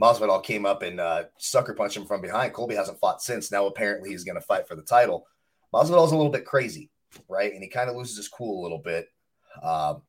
Masvidal 0.02 0.44
came 0.44 0.66
up 0.66 0.82
and 0.82 1.00
uh, 1.00 1.24
sucker 1.38 1.74
punched 1.74 1.98
him 1.98 2.06
from 2.06 2.22
behind. 2.22 2.54
Colby 2.54 2.76
hasn't 2.76 3.00
fought 3.00 3.22
since. 3.22 3.52
Now 3.52 3.68
apparently 3.68 4.10
he's 4.10 4.24
going 4.24 4.40
to 4.40 4.46
fight 4.46 4.68
for 4.68 4.76
the 4.76 4.82
title. 4.82 5.28
Masvidal's 5.74 6.12
a 6.12 6.16
little 6.16 6.32
bit 6.32 6.46
crazy, 6.46 6.90
right? 7.30 7.54
And 7.54 7.62
he 7.62 7.70
kind 7.70 7.90
of 7.90 7.96
loses 7.96 8.18
his 8.18 8.28
cool 8.28 8.62
a 8.62 8.64
little 8.64 8.80
bit. 8.80 9.08
Um, 9.62 10.02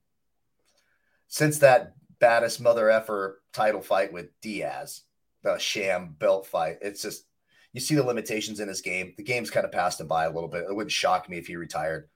since 1.28 1.58
that 1.58 1.94
baddest 2.20 2.60
mother 2.60 2.90
effer 2.90 3.42
title 3.52 3.80
fight 3.80 4.12
with 4.12 4.28
Diaz, 4.40 5.02
the 5.42 5.58
sham 5.58 6.16
belt 6.18 6.46
fight, 6.46 6.78
it's 6.80 7.02
just 7.02 7.24
you 7.72 7.80
see 7.80 7.96
the 7.96 8.04
limitations 8.04 8.60
in 8.60 8.68
his 8.68 8.80
game. 8.80 9.14
The 9.16 9.24
game's 9.24 9.50
kind 9.50 9.66
of 9.66 9.72
passed 9.72 10.00
him 10.00 10.06
by 10.06 10.24
a 10.24 10.30
little 10.30 10.48
bit. 10.48 10.64
It 10.68 10.74
wouldn't 10.74 10.92
shock 10.92 11.28
me 11.28 11.38
if 11.38 11.48
he 11.48 11.56
retired. 11.56 12.08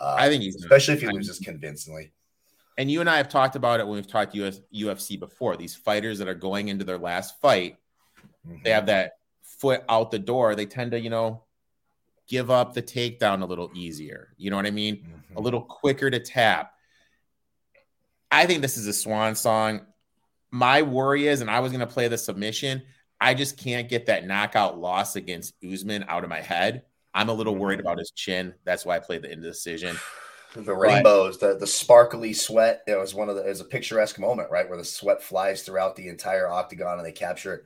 Uh, 0.00 0.16
I 0.18 0.28
think 0.28 0.42
he's 0.42 0.56
especially 0.56 0.94
if 0.94 1.02
he 1.02 1.08
loses 1.08 1.38
convincingly. 1.38 2.12
And 2.76 2.90
you 2.90 3.00
and 3.00 3.08
I 3.08 3.18
have 3.18 3.28
talked 3.28 3.54
about 3.54 3.80
it 3.80 3.86
when 3.86 3.96
we've 3.96 4.06
talked 4.06 4.34
US, 4.34 4.60
UFC 4.74 5.20
before. 5.20 5.56
These 5.56 5.76
fighters 5.76 6.18
that 6.18 6.26
are 6.26 6.34
going 6.34 6.68
into 6.68 6.84
their 6.84 6.98
last 6.98 7.40
fight, 7.40 7.76
mm-hmm. 8.46 8.62
they 8.64 8.70
have 8.70 8.86
that 8.86 9.12
foot 9.42 9.84
out 9.88 10.10
the 10.10 10.18
door. 10.18 10.54
They 10.54 10.66
tend 10.66 10.90
to, 10.92 11.00
you 11.00 11.10
know, 11.10 11.44
give 12.26 12.50
up 12.50 12.74
the 12.74 12.82
takedown 12.82 13.42
a 13.42 13.46
little 13.46 13.70
easier. 13.74 14.28
You 14.36 14.50
know 14.50 14.56
what 14.56 14.66
I 14.66 14.70
mean? 14.70 14.96
Mm-hmm. 14.96 15.36
A 15.36 15.40
little 15.40 15.60
quicker 15.60 16.10
to 16.10 16.20
tap. 16.20 16.72
I 18.30 18.46
think 18.46 18.62
this 18.62 18.76
is 18.76 18.86
a 18.86 18.92
swan 18.92 19.34
song. 19.34 19.82
My 20.50 20.82
worry 20.82 21.28
is, 21.28 21.40
and 21.40 21.50
I 21.50 21.60
was 21.60 21.72
going 21.72 21.80
to 21.80 21.86
play 21.86 22.08
the 22.08 22.18
submission. 22.18 22.82
I 23.20 23.34
just 23.34 23.56
can't 23.56 23.88
get 23.88 24.06
that 24.06 24.26
knockout 24.26 24.78
loss 24.78 25.16
against 25.16 25.54
Usman 25.64 26.04
out 26.08 26.24
of 26.24 26.30
my 26.30 26.40
head. 26.40 26.82
I'm 27.12 27.28
a 27.28 27.32
little 27.32 27.54
worried 27.54 27.80
about 27.80 27.98
his 27.98 28.10
chin. 28.10 28.54
That's 28.64 28.84
why 28.84 28.96
I 28.96 29.00
played 29.00 29.22
the 29.22 29.32
indecision. 29.32 29.96
The 30.56 30.72
rainbows, 30.72 31.36
but, 31.38 31.54
the 31.54 31.58
the 31.58 31.66
sparkly 31.66 32.32
sweat. 32.32 32.84
It 32.86 32.94
was 32.94 33.12
one 33.12 33.28
of 33.28 33.34
the. 33.34 33.44
It 33.44 33.48
was 33.48 33.60
a 33.60 33.64
picturesque 33.64 34.20
moment, 34.20 34.52
right, 34.52 34.68
where 34.68 34.78
the 34.78 34.84
sweat 34.84 35.20
flies 35.20 35.62
throughout 35.64 35.96
the 35.96 36.06
entire 36.06 36.48
octagon 36.48 36.98
and 36.98 37.04
they 37.04 37.10
capture 37.10 37.54
it 37.54 37.64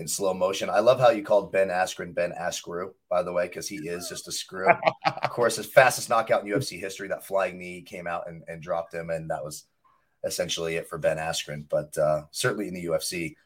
in 0.00 0.08
slow 0.08 0.32
motion. 0.32 0.70
I 0.70 0.80
love 0.80 0.98
how 0.98 1.10
you 1.10 1.22
called 1.22 1.52
Ben 1.52 1.68
Askren 1.68 2.14
Ben 2.14 2.32
Askrew, 2.32 2.94
by 3.10 3.22
the 3.22 3.32
way, 3.32 3.46
because 3.46 3.68
he 3.68 3.76
is 3.76 4.08
just 4.08 4.26
a 4.26 4.32
screw. 4.32 4.66
of 5.06 5.30
course, 5.30 5.56
his 5.56 5.66
fastest 5.66 6.08
knockout 6.08 6.42
in 6.42 6.50
UFC 6.50 6.80
history, 6.80 7.06
that 7.08 7.26
flying 7.26 7.58
knee 7.58 7.82
came 7.82 8.06
out 8.06 8.26
and, 8.26 8.42
and 8.48 8.62
dropped 8.62 8.94
him, 8.94 9.10
and 9.10 9.30
that 9.30 9.44
was 9.44 9.66
essentially 10.24 10.76
it 10.76 10.88
for 10.88 10.98
Ben 10.98 11.18
Askren, 11.18 11.66
but 11.68 11.96
uh, 11.98 12.22
certainly 12.30 12.66
in 12.66 12.74
the 12.74 12.86
UFC, 12.86 13.36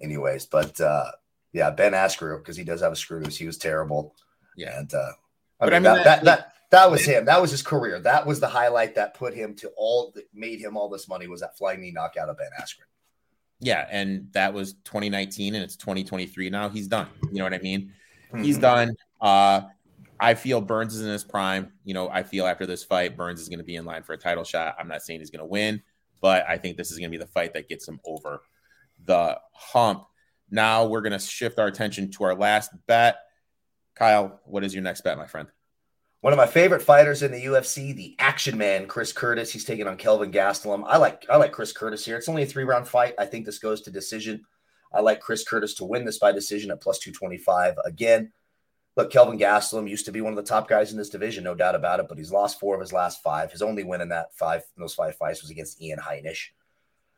anyways. 0.00 0.44
But 0.44 0.78
uh, 0.80 1.10
yeah, 1.52 1.70
Ben 1.70 1.92
Askrew 1.92 2.38
because 2.38 2.58
he 2.58 2.64
does 2.64 2.82
have 2.82 2.92
a 2.92 2.96
screw 2.96 3.20
loose. 3.20 3.38
He 3.38 3.46
was 3.46 3.58
terrible. 3.58 4.14
Yeah, 4.54 4.78
and 4.78 4.92
uh, 4.92 5.12
I, 5.60 5.64
mean, 5.64 5.74
I 5.74 5.78
mean, 5.78 5.82
that, 5.84 6.04
that, 6.04 6.24
that 6.24 6.52
that 6.72 6.90
was 6.90 7.06
him. 7.06 7.24
That 7.24 7.40
was 7.40 7.50
his 7.50 7.62
career. 7.62 8.00
That 8.00 8.26
was 8.26 8.38
the 8.38 8.48
highlight 8.48 8.96
that 8.96 9.14
put 9.14 9.34
him 9.34 9.54
to 9.56 9.70
all 9.78 10.12
that 10.14 10.24
made 10.34 10.60
him 10.60 10.76
all 10.76 10.90
this 10.90 11.08
money 11.08 11.26
was 11.26 11.40
that 11.40 11.56
flying 11.56 11.80
knee 11.80 11.92
knockout 11.92 12.28
of 12.28 12.36
Ben 12.36 12.50
Askren. 12.60 12.84
Yeah, 13.60 13.86
and 13.90 14.28
that 14.32 14.52
was 14.52 14.74
2019 14.84 15.54
and 15.54 15.64
it's 15.64 15.76
2023 15.76 16.50
now. 16.50 16.68
He's 16.68 16.88
done. 16.88 17.08
You 17.22 17.38
know 17.38 17.44
what 17.44 17.54
I 17.54 17.58
mean? 17.58 17.92
Mm-hmm. 18.32 18.42
He's 18.44 18.58
done. 18.58 18.94
Uh 19.20 19.62
I 20.18 20.34
feel 20.34 20.60
Burns 20.60 20.94
is 20.94 21.02
in 21.02 21.08
his 21.08 21.24
prime. 21.24 21.72
You 21.84 21.94
know, 21.94 22.08
I 22.08 22.22
feel 22.22 22.46
after 22.46 22.66
this 22.66 22.84
fight, 22.84 23.16
Burns 23.16 23.40
is 23.40 23.48
going 23.48 23.58
to 23.58 23.64
be 23.64 23.76
in 23.76 23.84
line 23.84 24.02
for 24.02 24.14
a 24.14 24.18
title 24.18 24.44
shot. 24.44 24.76
I'm 24.78 24.88
not 24.88 25.02
saying 25.02 25.20
he's 25.20 25.30
going 25.30 25.40
to 25.40 25.46
win, 25.46 25.82
but 26.20 26.44
I 26.48 26.56
think 26.56 26.76
this 26.76 26.90
is 26.90 26.98
going 26.98 27.10
to 27.10 27.18
be 27.18 27.22
the 27.22 27.30
fight 27.30 27.52
that 27.54 27.68
gets 27.68 27.86
him 27.86 28.00
over 28.04 28.40
the 29.04 29.38
hump. 29.52 30.06
Now 30.50 30.86
we're 30.86 31.02
going 31.02 31.12
to 31.12 31.18
shift 31.18 31.58
our 31.58 31.66
attention 31.66 32.10
to 32.12 32.24
our 32.24 32.34
last 32.34 32.70
bet. 32.86 33.18
Kyle, 33.94 34.40
what 34.44 34.64
is 34.64 34.74
your 34.74 34.82
next 34.82 35.02
bet, 35.02 35.18
my 35.18 35.26
friend? 35.26 35.48
One 36.22 36.32
of 36.32 36.38
my 36.38 36.46
favorite 36.46 36.82
fighters 36.82 37.22
in 37.22 37.30
the 37.30 37.44
UFC, 37.44 37.94
the 37.94 38.16
Action 38.18 38.56
Man, 38.56 38.86
Chris 38.86 39.12
Curtis. 39.12 39.52
He's 39.52 39.64
taking 39.64 39.86
on 39.86 39.96
Kelvin 39.96 40.32
Gastelum. 40.32 40.84
I 40.86 40.96
like 40.96 41.26
I 41.28 41.36
like 41.36 41.52
Chris 41.52 41.72
Curtis 41.72 42.04
here. 42.04 42.16
It's 42.16 42.28
only 42.28 42.42
a 42.42 42.46
three 42.46 42.64
round 42.64 42.88
fight. 42.88 43.14
I 43.18 43.26
think 43.26 43.44
this 43.44 43.58
goes 43.58 43.82
to 43.82 43.90
decision. 43.90 44.44
I 44.92 45.00
like 45.00 45.20
Chris 45.20 45.44
Curtis 45.44 45.74
to 45.74 45.84
win 45.84 46.04
this 46.04 46.18
by 46.18 46.32
decision 46.32 46.70
at 46.70 46.80
plus 46.80 46.98
two 46.98 47.12
twenty 47.12 47.36
five. 47.36 47.74
Again, 47.84 48.32
look, 48.96 49.10
Kelvin 49.12 49.38
Gastelum 49.38 49.88
used 49.88 50.06
to 50.06 50.12
be 50.12 50.22
one 50.22 50.32
of 50.32 50.36
the 50.36 50.42
top 50.42 50.68
guys 50.68 50.90
in 50.90 50.98
this 50.98 51.10
division, 51.10 51.44
no 51.44 51.54
doubt 51.54 51.74
about 51.74 52.00
it. 52.00 52.08
But 52.08 52.18
he's 52.18 52.32
lost 52.32 52.58
four 52.58 52.74
of 52.74 52.80
his 52.80 52.94
last 52.94 53.22
five. 53.22 53.52
His 53.52 53.62
only 53.62 53.84
win 53.84 54.00
in 54.00 54.08
that 54.08 54.34
five 54.34 54.62
in 54.76 54.80
those 54.80 54.94
five 54.94 55.16
fights 55.16 55.42
was 55.42 55.50
against 55.50 55.80
Ian 55.82 55.98
Heinisch. 55.98 56.48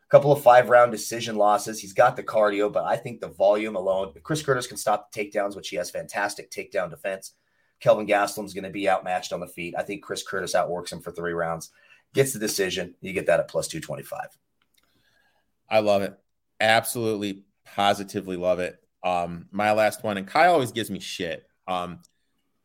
A 0.05 0.09
couple 0.09 0.31
of 0.33 0.43
five 0.43 0.69
round 0.69 0.91
decision 0.91 1.37
losses. 1.37 1.79
He's 1.79 1.93
got 1.93 2.17
the 2.17 2.23
cardio, 2.23 2.71
but 2.71 2.83
I 2.83 2.97
think 2.97 3.21
the 3.21 3.29
volume 3.29 3.77
alone. 3.77 4.13
Chris 4.23 4.41
Curtis 4.41 4.67
can 4.67 4.77
stop 4.77 5.11
the 5.11 5.23
takedowns, 5.23 5.55
which 5.55 5.69
he 5.69 5.77
has 5.77 5.89
fantastic 5.89 6.51
takedown 6.51 6.89
defense. 6.89 7.33
Kelvin 7.79 8.07
Gastelum's 8.07 8.53
going 8.53 8.63
to 8.63 8.69
be 8.69 8.89
outmatched 8.89 9.33
on 9.33 9.39
the 9.39 9.47
feet. 9.47 9.75
I 9.77 9.83
think 9.83 10.03
Chris 10.03 10.23
Curtis 10.23 10.55
outworks 10.55 10.91
him 10.91 11.01
for 11.01 11.11
three 11.11 11.33
rounds, 11.33 11.71
gets 12.13 12.33
the 12.33 12.39
decision. 12.39 12.95
You 13.01 13.13
get 13.13 13.27
that 13.27 13.39
at 13.39 13.47
plus 13.47 13.67
225. 13.67 14.37
I 15.69 15.79
love 15.79 16.01
it. 16.01 16.17
Absolutely, 16.59 17.43
positively 17.75 18.35
love 18.35 18.59
it. 18.59 18.81
Um, 19.03 19.47
my 19.51 19.71
last 19.71 20.03
one, 20.03 20.17
and 20.17 20.27
Kyle 20.27 20.53
always 20.53 20.71
gives 20.71 20.91
me 20.91 20.99
shit. 20.99 21.47
Um, 21.67 21.99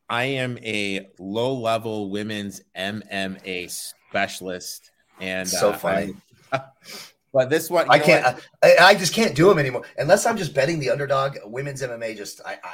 I 0.09 0.25
am 0.25 0.59
a 0.59 1.11
low 1.18 1.54
level 1.54 2.11
women's 2.11 2.62
MMA 2.76 3.71
specialist. 3.71 4.90
And 5.21 5.49
so 5.49 5.71
uh, 5.71 5.76
funny. 5.76 6.14
but 7.33 7.50
this 7.50 7.71
one, 7.71 7.87
I 7.88 7.99
can't, 7.99 8.40
I, 8.62 8.76
I, 8.80 8.94
just 8.94 9.14
can't 9.14 9.35
do 9.35 9.49
them 9.49 9.59
anymore 9.59 9.83
unless 9.97 10.26
I'm 10.26 10.37
just 10.37 10.54
betting 10.54 10.78
the 10.78 10.90
underdog. 10.90 11.38
Women's 11.44 11.83
MMA, 11.83 12.16
just, 12.16 12.40
I, 12.44 12.59
I 12.62 12.73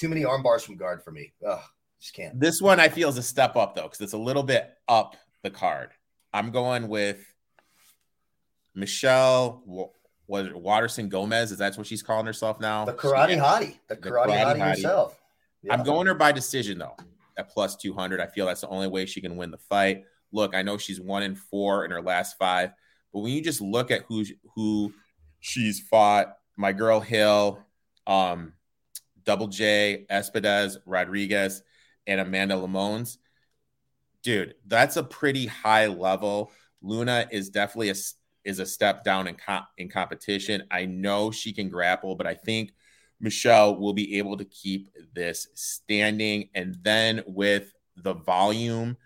too 0.00 0.08
many 0.08 0.24
arm 0.24 0.42
bars 0.42 0.64
from 0.64 0.76
guard 0.76 1.02
for 1.02 1.10
me. 1.10 1.32
Ugh, 1.46 1.60
just 2.00 2.14
can't. 2.14 2.40
This 2.40 2.62
one 2.62 2.80
I 2.80 2.88
feel 2.88 3.10
is 3.10 3.18
a 3.18 3.22
step 3.22 3.54
up 3.54 3.74
though, 3.74 3.82
because 3.82 4.00
it's 4.00 4.14
a 4.14 4.18
little 4.18 4.42
bit 4.42 4.72
up 4.88 5.16
the 5.42 5.50
card. 5.50 5.90
I'm 6.32 6.50
going 6.50 6.88
with 6.88 7.18
Michelle. 8.74 9.62
What 9.66 9.90
Waterson 10.56 11.08
Gomez? 11.08 11.52
Is 11.52 11.58
that 11.58 11.76
what 11.76 11.86
she's 11.86 12.02
calling 12.02 12.24
herself 12.24 12.60
now? 12.60 12.84
The 12.84 12.94
karate 12.94 13.36
hottie. 13.36 13.76
The 13.88 13.96
karate, 13.96 14.02
the 14.02 14.10
karate 14.10 14.26
hottie, 14.26 14.56
hottie 14.56 14.68
herself. 14.70 15.20
Yeah. 15.62 15.74
I'm 15.74 15.82
going 15.82 16.06
her 16.06 16.14
by 16.14 16.32
decision 16.32 16.78
though 16.78 16.96
at 17.36 17.50
plus 17.50 17.76
200. 17.76 18.20
I 18.20 18.26
feel 18.26 18.46
that's 18.46 18.62
the 18.62 18.68
only 18.68 18.88
way 18.88 19.06
she 19.06 19.20
can 19.20 19.36
win 19.36 19.50
the 19.50 19.58
fight. 19.58 20.04
Look, 20.32 20.54
I 20.54 20.62
know 20.62 20.78
she's 20.78 21.00
one 21.00 21.24
in 21.24 21.34
four 21.34 21.84
in 21.84 21.90
her 21.90 22.00
last 22.00 22.38
five, 22.38 22.70
but 23.12 23.20
when 23.20 23.32
you 23.32 23.42
just 23.42 23.60
look 23.60 23.90
at 23.90 24.02
who 24.02 24.24
who 24.54 24.94
she's 25.40 25.80
fought, 25.80 26.36
my 26.56 26.72
girl 26.72 27.00
Hill, 27.00 27.58
um, 28.06 28.52
Double 29.24 29.48
J, 29.48 30.06
Esparza, 30.10 30.78
Rodriguez, 30.86 31.62
and 32.06 32.20
Amanda 32.20 32.56
Lemos. 32.56 33.18
Dude, 34.22 34.54
that's 34.66 34.96
a 34.96 35.02
pretty 35.02 35.46
high 35.46 35.86
level. 35.86 36.52
Luna 36.82 37.26
is 37.30 37.50
definitely 37.50 37.90
a 37.90 37.94
is 38.44 38.58
a 38.58 38.66
step 38.66 39.04
down 39.04 39.26
in 39.26 39.36
in 39.78 39.88
competition. 39.88 40.64
I 40.70 40.86
know 40.86 41.30
she 41.30 41.52
can 41.52 41.68
grapple, 41.68 42.16
but 42.16 42.26
I 42.26 42.34
think 42.34 42.72
Michelle 43.20 43.76
will 43.76 43.92
be 43.92 44.18
able 44.18 44.36
to 44.38 44.44
keep 44.44 44.90
this 45.14 45.48
standing. 45.54 46.48
And 46.54 46.76
then 46.82 47.22
with 47.26 47.72
the 47.96 48.14
volume 48.14 48.96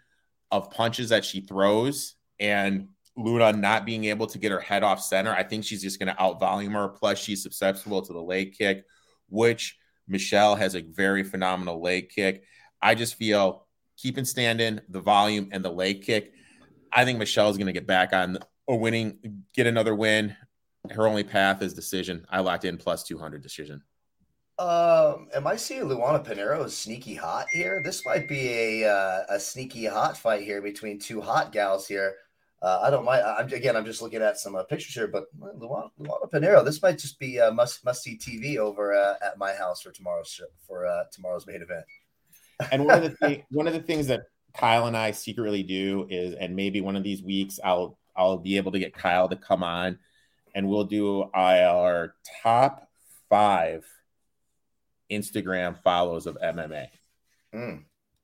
of 0.50 0.70
punches 0.70 1.08
that 1.08 1.24
she 1.24 1.40
throws 1.40 2.14
and 2.38 2.88
Luna 3.16 3.52
not 3.52 3.84
being 3.84 4.04
able 4.04 4.26
to 4.28 4.38
get 4.38 4.52
her 4.52 4.60
head 4.60 4.82
off 4.82 5.02
center, 5.02 5.32
I 5.32 5.42
think 5.42 5.64
she's 5.64 5.82
just 5.82 5.98
going 5.98 6.14
to 6.14 6.20
outvolume 6.20 6.72
her. 6.72 6.88
Plus, 6.88 7.18
she's 7.18 7.42
susceptible 7.42 8.02
to 8.02 8.12
the 8.12 8.22
leg 8.22 8.56
kick, 8.56 8.84
which 9.28 9.78
Michelle 10.06 10.56
has 10.56 10.74
a 10.74 10.82
very 10.82 11.24
phenomenal 11.24 11.82
leg 11.82 12.10
kick. 12.10 12.44
I 12.80 12.94
just 12.94 13.14
feel 13.14 13.66
keeping 13.96 14.24
standing, 14.24 14.80
the 14.88 15.00
volume, 15.00 15.48
and 15.52 15.64
the 15.64 15.70
leg 15.70 16.02
kick. 16.02 16.32
I 16.92 17.04
think 17.04 17.18
Michelle 17.18 17.50
is 17.50 17.56
going 17.56 17.66
to 17.66 17.72
get 17.72 17.86
back 17.86 18.12
on 18.12 18.38
a 18.68 18.76
winning, 18.76 19.44
get 19.54 19.66
another 19.66 19.94
win. 19.94 20.36
Her 20.90 21.06
only 21.06 21.24
path 21.24 21.62
is 21.62 21.74
decision. 21.74 22.26
I 22.28 22.40
locked 22.40 22.64
in 22.64 22.76
plus 22.76 23.04
200 23.04 23.42
decision. 23.42 23.82
Um, 24.58 25.28
am 25.34 25.46
I 25.46 25.56
seeing 25.56 25.82
Luana 25.82 26.24
Pinheiro 26.24 26.68
sneaky 26.70 27.16
hot 27.16 27.46
here? 27.50 27.82
This 27.84 28.06
might 28.06 28.28
be 28.28 28.82
a 28.82 28.88
uh, 28.88 29.24
a 29.28 29.40
sneaky 29.40 29.86
hot 29.86 30.16
fight 30.16 30.42
here 30.42 30.62
between 30.62 31.00
two 31.00 31.20
hot 31.20 31.50
gals 31.50 31.88
here. 31.88 32.14
Uh, 32.64 32.80
I 32.82 32.88
don't 32.88 33.04
mind. 33.04 33.22
I'm, 33.22 33.52
again, 33.52 33.76
I'm 33.76 33.84
just 33.84 34.00
looking 34.00 34.22
at 34.22 34.38
some 34.38 34.56
uh, 34.56 34.62
pictures 34.62 34.94
here, 34.94 35.06
but 35.06 35.26
Luana, 35.38 35.90
Luana 36.00 36.30
Pinheiro, 36.30 36.64
this 36.64 36.80
might 36.80 36.96
just 36.96 37.18
be 37.18 37.36
a 37.36 37.52
must 37.52 37.84
must 37.84 38.02
see 38.02 38.16
TV 38.16 38.56
over 38.56 38.94
uh, 38.94 39.16
at 39.22 39.36
my 39.36 39.52
house 39.52 39.82
for 39.82 39.90
tomorrow's 39.90 40.30
show, 40.30 40.46
for 40.66 40.86
uh, 40.86 41.04
tomorrow's 41.12 41.46
main 41.46 41.60
event. 41.60 41.84
and 42.72 42.86
one 42.86 43.02
of 43.02 43.02
the 43.02 43.16
th- 43.26 43.44
one 43.50 43.66
of 43.66 43.74
the 43.74 43.82
things 43.82 44.06
that 44.06 44.22
Kyle 44.56 44.86
and 44.86 44.96
I 44.96 45.10
secretly 45.10 45.62
do 45.62 46.06
is, 46.08 46.34
and 46.36 46.56
maybe 46.56 46.80
one 46.80 46.96
of 46.96 47.02
these 47.02 47.22
weeks 47.22 47.60
I'll 47.62 47.98
I'll 48.16 48.38
be 48.38 48.56
able 48.56 48.72
to 48.72 48.78
get 48.78 48.94
Kyle 48.94 49.28
to 49.28 49.36
come 49.36 49.62
on, 49.62 49.98
and 50.54 50.66
we'll 50.66 50.84
do 50.84 51.28
our 51.34 52.14
top 52.42 52.88
five 53.28 53.84
Instagram 55.12 55.82
follows 55.82 56.26
of 56.26 56.38
MMA. 56.42 56.86
Mm, 57.54 57.82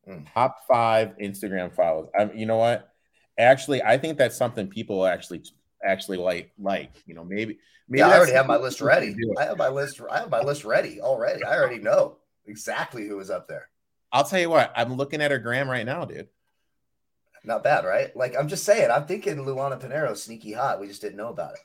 mm. 0.09 0.33
Top 0.33 0.61
five 0.67 1.15
Instagram 1.21 1.75
follows. 1.77 2.09
I, 2.19 2.31
you 2.33 2.47
know 2.47 2.57
what? 2.57 2.90
Actually, 3.39 3.83
I 3.83 3.99
think 3.99 4.19
that's 4.19 4.37
something 4.37 4.69
people 4.69 5.07
actually 5.07 5.43
actually 5.85 6.19
like 6.19 6.53
like 6.59 6.93
you 7.07 7.15
know 7.15 7.25
maybe 7.25 7.59
maybe 7.89 8.01
yeah, 8.01 8.09
I 8.09 8.17
already 8.17 8.33
have 8.33 8.47
my 8.47 8.57
list 8.57 8.81
ready. 8.81 9.15
I 9.39 9.45
have 9.45 9.59
my 9.59 9.69
list. 9.69 10.01
I 10.11 10.21
have 10.21 10.31
my 10.31 10.43
list 10.43 10.65
ready 10.65 11.01
already. 11.01 11.45
I 11.45 11.57
already 11.57 11.79
know 11.79 12.17
exactly 12.47 13.07
who 13.07 13.19
is 13.21 13.31
up 13.31 13.49
there. 13.49 13.69
I'll 14.13 14.25
tell 14.25 14.41
you 14.41 14.51
what. 14.51 14.73
I'm 14.77 14.95
looking 14.95 15.21
at 15.23 15.31
her 15.31 15.39
gram 15.39 15.71
right 15.71 15.87
now, 15.87 16.05
dude. 16.05 16.29
Not 17.45 17.65
bad, 17.65 17.85
right? 17.85 18.15
Like 18.17 18.35
I'm 18.39 18.49
just 18.49 18.65
saying. 18.65 18.91
I'm 18.91 19.07
thinking 19.07 19.37
Luana 19.37 19.81
Pinheiro 19.81 20.17
sneaky 20.17 20.53
hot. 20.53 20.81
We 20.81 20.89
just 20.89 21.01
didn't 21.01 21.17
know 21.17 21.29
about 21.29 21.55
it. 21.55 21.61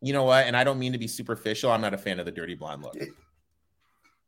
You 0.00 0.12
know 0.12 0.24
what? 0.24 0.46
And 0.46 0.56
I 0.56 0.64
don't 0.64 0.80
mean 0.80 0.92
to 0.92 0.98
be 0.98 1.06
superficial. 1.06 1.70
I'm 1.70 1.80
not 1.80 1.94
a 1.94 1.98
fan 1.98 2.18
of 2.18 2.26
the 2.26 2.32
dirty 2.32 2.54
blonde 2.54 2.82
look. 2.82 2.96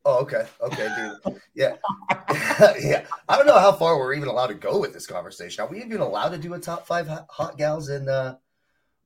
Oh, 0.05 0.19
okay. 0.19 0.47
Okay, 0.61 0.89
dude. 0.97 1.41
Yeah. 1.55 1.75
yeah. 2.81 3.07
I 3.35 3.37
don't 3.37 3.47
know 3.47 3.59
how 3.59 3.73
far 3.73 3.99
we're 3.99 4.15
even 4.15 4.29
allowed 4.29 4.47
to 4.47 4.55
go 4.55 4.79
with 4.79 4.93
this 4.93 5.09
conversation. 5.09 5.65
Are 5.65 5.69
we 5.69 5.83
even 5.83 6.01
allowed 6.01 6.29
to 6.29 6.39
do 6.39 6.55
a 6.55 6.61
top 6.61 6.87
five 6.87 7.09
hot 7.29 7.59
gals 7.59 7.89
in 7.89 8.09
uh 8.09 8.37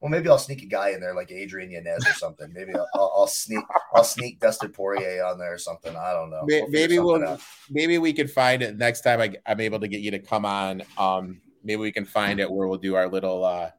well, 0.00 0.10
maybe 0.10 0.28
I'll 0.28 0.38
sneak 0.38 0.62
a 0.62 0.66
guy 0.66 0.90
in 0.90 1.00
there 1.00 1.14
like 1.14 1.32
Adrian 1.32 1.72
Yanez 1.72 2.06
or 2.06 2.12
something. 2.12 2.52
Maybe 2.52 2.72
I'll, 2.72 2.88
I'll, 2.94 3.12
I'll 3.16 3.26
sneak 3.26 3.64
I'll 3.94 4.04
sneak 4.04 4.38
Dustin 4.38 4.70
Poirier 4.70 5.24
on 5.24 5.38
there 5.38 5.54
or 5.54 5.58
something. 5.58 5.96
I 5.96 6.12
don't 6.12 6.30
know. 6.30 6.42
We'll 6.42 6.68
maybe 6.68 6.98
we'll 6.98 7.26
out. 7.26 7.40
maybe 7.70 7.96
we 7.96 8.12
could 8.12 8.30
find 8.30 8.62
it 8.62 8.76
next 8.76 9.00
time 9.00 9.20
I, 9.20 9.34
I'm 9.46 9.60
able 9.60 9.80
to 9.80 9.88
get 9.88 10.00
you 10.00 10.10
to 10.10 10.18
come 10.18 10.44
on. 10.44 10.82
Um, 10.98 11.40
maybe 11.64 11.80
we 11.80 11.90
can 11.90 12.04
find 12.04 12.38
it 12.38 12.50
where 12.50 12.68
we'll 12.68 12.78
do 12.78 12.96
our 12.96 13.08
little 13.08 13.46
uh, 13.46 13.70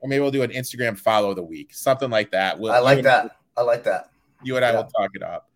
or 0.00 0.08
maybe 0.08 0.20
we'll 0.20 0.30
do 0.30 0.42
an 0.42 0.50
Instagram 0.50 0.98
follow 0.98 1.30
of 1.30 1.36
the 1.36 1.44
week, 1.44 1.74
something 1.74 2.10
like 2.10 2.30
that. 2.30 2.58
We'll, 2.58 2.72
I 2.72 2.78
like 2.78 3.02
that. 3.02 3.36
I 3.54 3.62
like 3.62 3.84
that. 3.84 4.08
You 4.42 4.56
and 4.56 4.64
I 4.64 4.74
will 4.74 4.84
talk 4.84 5.10
it 5.14 5.22
up. 5.22 5.50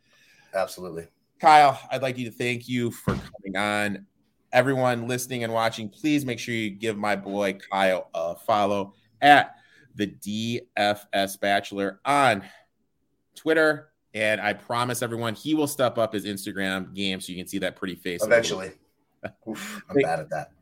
Absolutely. 0.54 1.08
Kyle, 1.40 1.78
I'd 1.90 2.02
like 2.02 2.18
you 2.18 2.24
to 2.26 2.30
thank 2.30 2.68
you 2.68 2.90
for 2.90 3.14
coming 3.14 3.56
on. 3.56 4.06
Everyone 4.52 5.06
listening 5.06 5.44
and 5.44 5.52
watching, 5.52 5.88
please 5.88 6.24
make 6.24 6.38
sure 6.38 6.54
you 6.54 6.70
give 6.70 6.96
my 6.96 7.14
boy 7.14 7.58
Kyle 7.70 8.08
a 8.14 8.36
follow 8.36 8.94
at 9.20 9.54
the 9.94 10.06
DFS 10.06 11.38
Bachelor 11.40 12.00
on 12.04 12.42
Twitter. 13.34 13.90
And 14.14 14.40
I 14.40 14.54
promise 14.54 15.02
everyone 15.02 15.34
he 15.34 15.54
will 15.54 15.66
step 15.66 15.98
up 15.98 16.14
his 16.14 16.24
Instagram 16.24 16.94
game 16.94 17.20
so 17.20 17.32
you 17.32 17.38
can 17.38 17.46
see 17.46 17.58
that 17.58 17.76
pretty 17.76 17.96
face. 17.96 18.24
Eventually. 18.24 18.72
Oof, 19.48 19.82
I'm 19.90 19.96
bad 19.96 20.20
at 20.20 20.30
that. 20.30 20.52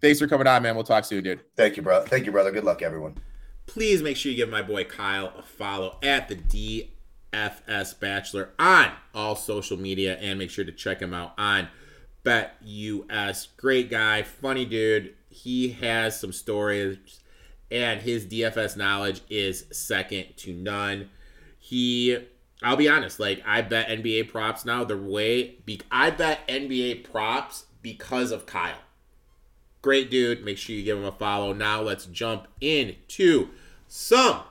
Thanks 0.00 0.20
for 0.20 0.28
coming 0.28 0.46
on, 0.46 0.62
man. 0.62 0.76
We'll 0.76 0.84
talk 0.84 1.04
soon, 1.04 1.24
dude. 1.24 1.40
Thank 1.56 1.76
you, 1.76 1.82
bro. 1.82 2.04
Thank 2.04 2.24
you, 2.24 2.32
brother. 2.32 2.52
Good 2.52 2.64
luck, 2.64 2.82
everyone. 2.82 3.16
Please 3.66 4.02
make 4.02 4.16
sure 4.16 4.30
you 4.30 4.36
give 4.36 4.48
my 4.48 4.62
boy 4.62 4.84
Kyle 4.84 5.32
a 5.36 5.42
follow 5.42 5.98
at 6.02 6.28
the 6.28 6.36
D 6.36 6.92
FS 7.32 7.94
Bachelor 7.94 8.50
on 8.58 8.92
all 9.14 9.36
social 9.36 9.76
media 9.76 10.16
and 10.16 10.38
make 10.38 10.50
sure 10.50 10.64
to 10.64 10.72
check 10.72 11.00
him 11.00 11.14
out 11.14 11.34
on 11.38 11.68
BetUS. 12.24 13.48
Great 13.56 13.90
guy, 13.90 14.22
funny 14.22 14.64
dude, 14.64 15.14
he 15.28 15.70
has 15.72 16.18
some 16.18 16.32
stories, 16.32 17.20
and 17.70 18.00
his 18.00 18.26
DFS 18.26 18.76
knowledge 18.76 19.22
is 19.30 19.64
second 19.70 20.26
to 20.38 20.52
none. 20.52 21.10
He, 21.58 22.18
I'll 22.62 22.76
be 22.76 22.88
honest, 22.88 23.20
like 23.20 23.42
I 23.46 23.62
bet 23.62 23.88
NBA 23.88 24.28
props 24.28 24.64
now 24.64 24.84
the 24.84 24.98
way 24.98 25.56
be, 25.64 25.80
I 25.90 26.10
bet 26.10 26.46
NBA 26.48 27.10
props 27.10 27.66
because 27.82 28.32
of 28.32 28.46
Kyle. 28.46 28.82
Great 29.82 30.10
dude. 30.10 30.44
Make 30.44 30.58
sure 30.58 30.76
you 30.76 30.82
give 30.82 30.98
him 30.98 31.04
a 31.04 31.12
follow. 31.12 31.52
Now 31.54 31.80
let's 31.80 32.04
jump 32.06 32.48
into 32.60 33.48
some 33.88 34.42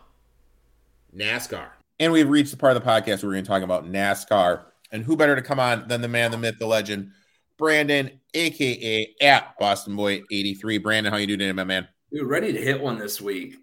NASCAR. 1.15 1.69
And 2.00 2.12
we've 2.13 2.29
reached 2.29 2.51
the 2.51 2.58
part 2.58 2.75
of 2.75 2.84
the 2.84 2.89
podcast 2.89 3.24
where 3.24 3.29
we're 3.29 3.34
going 3.34 3.44
to 3.44 3.50
talk 3.50 3.63
about 3.63 3.86
NASCAR. 3.86 4.63
And 4.91 5.03
who 5.03 5.15
better 5.15 5.36
to 5.36 5.41
come 5.41 5.60
on 5.60 5.88
than 5.88 6.01
the 6.01 6.08
man, 6.08 6.32
the 6.32 6.38
myth, 6.38 6.56
the 6.58 6.65
legend, 6.65 7.12
Brandon, 7.58 8.20
aka 8.34 9.15
at 9.22 9.60
Boston 9.60 9.96
Boy 9.96 10.24
83. 10.32 10.77
Brandon, 10.79 11.12
how 11.12 11.20
you 11.20 11.38
doing 11.38 11.56
my 11.56 11.63
man? 11.63 11.88
Dude, 12.12 12.27
ready 12.27 12.53
to 12.53 12.60
hit 12.60 12.82
one 12.82 12.98
this 12.98 13.22
week. 13.22 13.58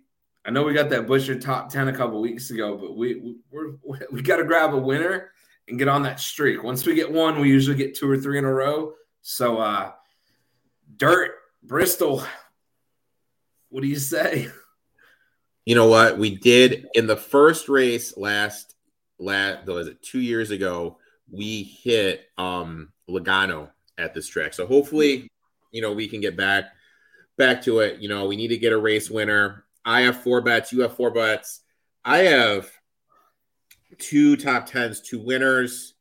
I 0.45 0.50
know 0.50 0.62
we 0.62 0.75
got 0.75 0.90
that 0.90 1.07
Buescher 1.07 1.40
top 1.40 1.71
10 1.71 1.88
a 1.88 1.93
couple 1.93 2.21
weeks 2.21 2.50
ago, 2.50 2.76
but 2.76 2.97
we 2.97 3.37
we 3.50 3.97
we 4.12 4.23
got 4.23 4.37
to 4.37 4.45
grab 4.45 4.73
a 4.73 4.78
winner 4.78 5.33
and 5.66 5.78
get 5.78 5.88
on 5.88 6.02
that 6.02 6.21
streak. 6.21 6.62
Once 6.62 6.87
we 6.87 6.95
get 6.95 7.11
one, 7.11 7.40
we 7.40 7.49
usually 7.49 7.76
get 7.76 7.97
two 7.97 8.09
or 8.09 8.19
three 8.19 8.38
in 8.38 8.45
a 8.45 8.52
row. 8.52 8.93
So 9.23 9.59
uh 9.59 9.93
dirt, 10.97 11.33
Bristol. 11.62 12.23
What 13.71 13.81
do 13.81 13.88
you 13.88 13.97
say? 13.97 14.49
You 15.66 15.75
know 15.75 15.88
what? 15.88 16.16
We 16.16 16.37
did 16.37 16.87
in 16.94 17.08
the 17.08 17.16
first 17.16 17.68
race 17.68 18.16
last 18.16 18.76
last 19.18 19.66
was 19.66 19.88
it 19.88 20.00
two 20.00 20.20
years 20.20 20.50
ago, 20.50 20.99
we 21.30 21.64
hit 21.64 22.26
um 22.38 22.92
Logano 23.11 23.70
at 23.99 24.14
this 24.14 24.28
track. 24.28 24.54
So 24.54 24.66
hopefully, 24.66 25.28
you 25.73 25.82
know, 25.82 25.92
we 25.92 26.08
can 26.08 26.20
get 26.20 26.37
back 26.37 26.66
back 27.37 27.62
to 27.62 27.80
it. 27.80 28.00
You 28.00 28.08
know, 28.08 28.26
we 28.26 28.37
need 28.37 28.49
to 28.49 28.58
get 28.58 28.73
a 28.73 28.78
race 28.78 29.11
winner. 29.11 29.64
I 29.85 30.02
have 30.02 30.23
four 30.23 30.40
bets. 30.40 30.73
You 30.73 30.82
have 30.82 30.96
four 30.96 31.11
bets. 31.11 31.62
I 32.04 32.18
have 32.18 32.70
two 33.99 34.37
top 34.37 34.66
tens, 34.66 35.00
two 35.00 35.18
winners. 35.18 35.94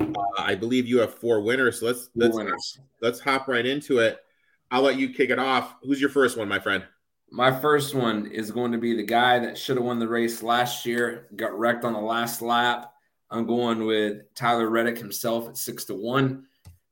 Uh, 0.00 0.12
I 0.36 0.56
believe 0.56 0.86
you 0.86 0.98
have 0.98 1.14
four 1.14 1.40
winners. 1.42 1.78
So 1.78 1.86
let's 1.86 2.10
let's 2.16 2.78
let's 3.00 3.20
hop 3.20 3.46
right 3.46 3.64
into 3.64 3.98
it. 3.98 4.18
I'll 4.72 4.82
let 4.82 4.98
you 4.98 5.10
kick 5.10 5.30
it 5.30 5.38
off. 5.38 5.76
Who's 5.82 6.00
your 6.00 6.10
first 6.10 6.36
one, 6.36 6.48
my 6.48 6.58
friend? 6.58 6.84
My 7.30 7.50
first 7.60 7.94
one 7.94 8.26
is 8.26 8.50
going 8.50 8.72
to 8.72 8.78
be 8.78 8.94
the 8.94 9.02
guy 9.02 9.38
that 9.40 9.58
should 9.58 9.76
have 9.76 9.84
won 9.84 9.98
the 9.98 10.08
race 10.08 10.42
last 10.42 10.86
year, 10.86 11.26
got 11.36 11.58
wrecked 11.58 11.84
on 11.84 11.92
the 11.92 12.00
last 12.00 12.40
lap. 12.40 12.92
I'm 13.30 13.46
going 13.46 13.84
with 13.84 14.32
Tyler 14.34 14.70
Reddick 14.70 14.98
himself 14.98 15.48
at 15.48 15.56
six 15.56 15.84
to 15.86 15.94
one. 15.94 16.46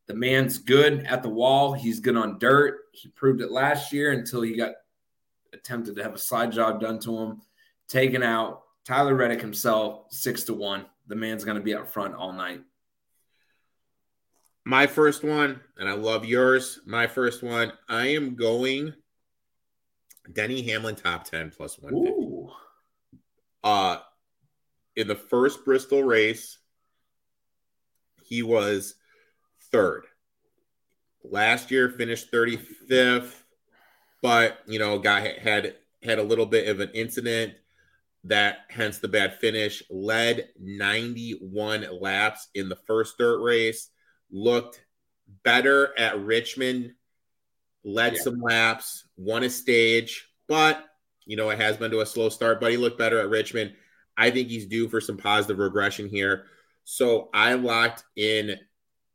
The 0.06 0.14
man's 0.14 0.58
good 0.58 1.04
at 1.04 1.22
the 1.22 1.28
wall. 1.28 1.72
He's 1.72 2.00
good 2.00 2.16
on 2.16 2.38
dirt. 2.38 2.80
He 2.92 3.08
proved 3.08 3.40
it 3.40 3.50
last 3.50 3.92
year 3.92 4.12
until 4.12 4.42
he 4.42 4.56
got 4.56 4.72
attempted 5.52 5.96
to 5.96 6.02
have 6.02 6.14
a 6.14 6.18
side 6.18 6.52
job 6.52 6.80
done 6.80 6.98
to 7.00 7.16
him, 7.16 7.40
taken 7.88 8.22
out. 8.22 8.62
Tyler 8.84 9.14
Reddick 9.14 9.40
himself, 9.40 10.06
six 10.10 10.42
to 10.44 10.54
one. 10.54 10.84
The 11.06 11.16
man's 11.16 11.44
going 11.44 11.56
to 11.56 11.62
be 11.62 11.74
up 11.74 11.88
front 11.88 12.14
all 12.14 12.32
night. 12.32 12.60
My 14.66 14.86
first 14.86 15.22
one, 15.22 15.60
and 15.78 15.88
I 15.88 15.92
love 15.92 16.24
yours. 16.24 16.80
My 16.84 17.06
first 17.06 17.42
one, 17.42 17.72
I 17.88 18.08
am 18.08 18.34
going 18.34 18.94
Denny 20.32 20.62
Hamlin 20.62 20.96
top 20.96 21.24
10 21.24 21.50
plus 21.50 21.78
150. 21.78 22.20
Ooh. 22.20 22.50
Uh 23.62 23.98
in 24.96 25.08
the 25.08 25.16
first 25.16 25.64
Bristol 25.64 26.04
race, 26.04 26.58
he 28.22 28.42
was 28.42 28.94
third. 29.72 30.04
Last 31.24 31.70
year 31.70 31.88
finished 31.88 32.30
35th, 32.30 33.34
but 34.22 34.58
you 34.66 34.78
know, 34.78 34.98
guy 34.98 35.36
had 35.38 35.76
had 36.02 36.18
a 36.18 36.22
little 36.22 36.46
bit 36.46 36.68
of 36.68 36.80
an 36.80 36.90
incident 36.94 37.54
that 38.24 38.58
hence 38.68 38.98
the 38.98 39.08
bad 39.08 39.38
finish. 39.38 39.82
Led 39.90 40.48
91 40.60 41.86
laps 42.00 42.48
in 42.54 42.68
the 42.68 42.76
first 42.76 43.18
dirt 43.18 43.42
race, 43.42 43.90
looked 44.30 44.84
better 45.42 45.98
at 45.98 46.20
Richmond, 46.20 46.94
led 47.84 48.14
yeah. 48.14 48.22
some 48.22 48.40
laps, 48.40 49.04
won 49.16 49.44
a 49.44 49.50
stage, 49.50 50.28
but 50.48 50.84
you 51.26 51.36
know, 51.36 51.50
it 51.50 51.58
has 51.58 51.76
been 51.76 51.90
to 51.90 52.00
a 52.00 52.06
slow 52.06 52.28
start, 52.28 52.60
but 52.60 52.70
he 52.70 52.76
looked 52.76 52.98
better 52.98 53.18
at 53.18 53.30
Richmond. 53.30 53.72
I 54.16 54.30
think 54.30 54.48
he's 54.48 54.66
due 54.66 54.88
for 54.88 55.00
some 55.00 55.16
positive 55.16 55.58
regression 55.58 56.08
here. 56.08 56.46
So 56.84 57.30
I 57.32 57.54
locked 57.54 58.04
in 58.16 58.58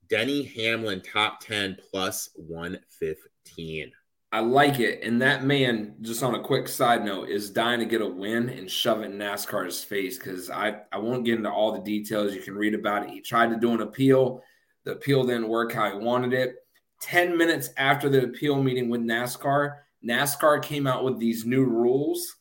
Denny 0.10 0.44
Hamlin 0.44 1.02
top 1.02 1.40
10 1.42 1.78
plus 1.92 2.30
115. 2.36 3.92
I 4.32 4.40
like 4.42 4.80
it. 4.80 5.04
And 5.04 5.22
that 5.22 5.44
man, 5.44 5.96
just 6.02 6.22
on 6.22 6.36
a 6.36 6.42
quick 6.42 6.68
side 6.68 7.04
note, 7.04 7.30
is 7.30 7.50
dying 7.50 7.80
to 7.80 7.86
get 7.86 8.02
a 8.02 8.08
win 8.08 8.50
and 8.50 8.70
shove 8.70 9.02
it 9.02 9.06
in 9.06 9.18
NASCAR's 9.18 9.84
face 9.84 10.18
because 10.18 10.50
I, 10.50 10.82
I 10.92 10.98
won't 10.98 11.26
get 11.26 11.38
into 11.38 11.52
all 11.52 11.72
the 11.72 11.80
details. 11.80 12.36
You 12.36 12.42
can 12.42 12.56
read 12.56 12.76
about 12.76 13.04
it. 13.04 13.10
He 13.10 13.22
tried 13.22 13.50
to 13.50 13.56
do 13.58 13.72
an 13.72 13.82
appeal. 13.82 14.44
The 14.84 14.94
appeal 14.94 15.24
didn't 15.24 15.48
work 15.48 15.72
how 15.72 15.92
he 15.92 15.98
wanted 15.98 16.34
it. 16.34 16.56
10 17.02 17.38
minutes 17.38 17.70
after 17.78 18.10
the 18.10 18.24
appeal 18.24 18.62
meeting 18.62 18.90
with 18.90 19.02
NASCAR, 19.02 19.78
NASCAR 20.06 20.62
came 20.62 20.88
out 20.88 21.04
with 21.04 21.20
these 21.20 21.46
new 21.46 21.64
rules 21.64 22.36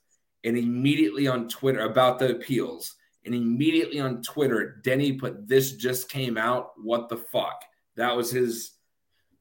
and 0.45 0.57
immediately 0.57 1.27
on 1.27 1.49
Twitter 1.49 1.81
about 1.81 2.19
the 2.19 2.31
appeals. 2.31 2.95
And 3.25 3.35
immediately 3.35 4.01
on 4.01 4.23
Twitter, 4.23 4.81
Denny 4.83 5.13
put 5.13 5.47
this 5.47 5.73
just 5.73 6.09
came 6.09 6.39
out. 6.39 6.71
What 6.83 7.09
the 7.09 7.17
fuck? 7.17 7.63
That 7.97 8.17
was 8.17 8.31
his. 8.31 8.73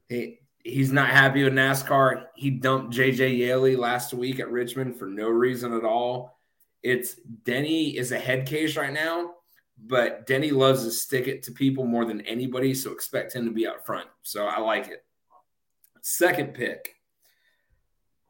He, 0.10 0.40
he's 0.64 0.92
not 0.92 1.10
happy 1.10 1.44
with 1.44 1.54
NASCAR. 1.54 2.26
He 2.36 2.50
dumped 2.50 2.96
JJ 2.96 3.38
Yeley 3.38 3.78
last 3.78 4.14
week 4.14 4.40
at 4.40 4.52
Richmond 4.52 4.98
for 4.98 5.06
no 5.06 5.30
reason 5.30 5.74
at 5.74 5.86
all. 5.86 6.38
It's 6.84 7.16
Denny 7.16 7.98
is 7.98 8.12
a 8.12 8.20
head 8.20 8.46
case 8.46 8.76
right 8.76 8.92
now, 8.92 9.32
but 9.78 10.28
Denny 10.28 10.52
loves 10.52 10.84
to 10.84 10.92
stick 10.92 11.28
it 11.28 11.44
to 11.44 11.52
people 11.52 11.86
more 11.86 12.06
than 12.06 12.22
anybody. 12.22 12.74
So 12.74 12.92
expect 12.92 13.34
him 13.34 13.46
to 13.46 13.52
be 13.52 13.68
out 13.68 13.86
front. 13.86 14.08
So 14.24 14.48
I 14.48 14.60
like 14.60 14.88
it. 14.88 15.06
Second 16.10 16.54
pick. 16.54 16.96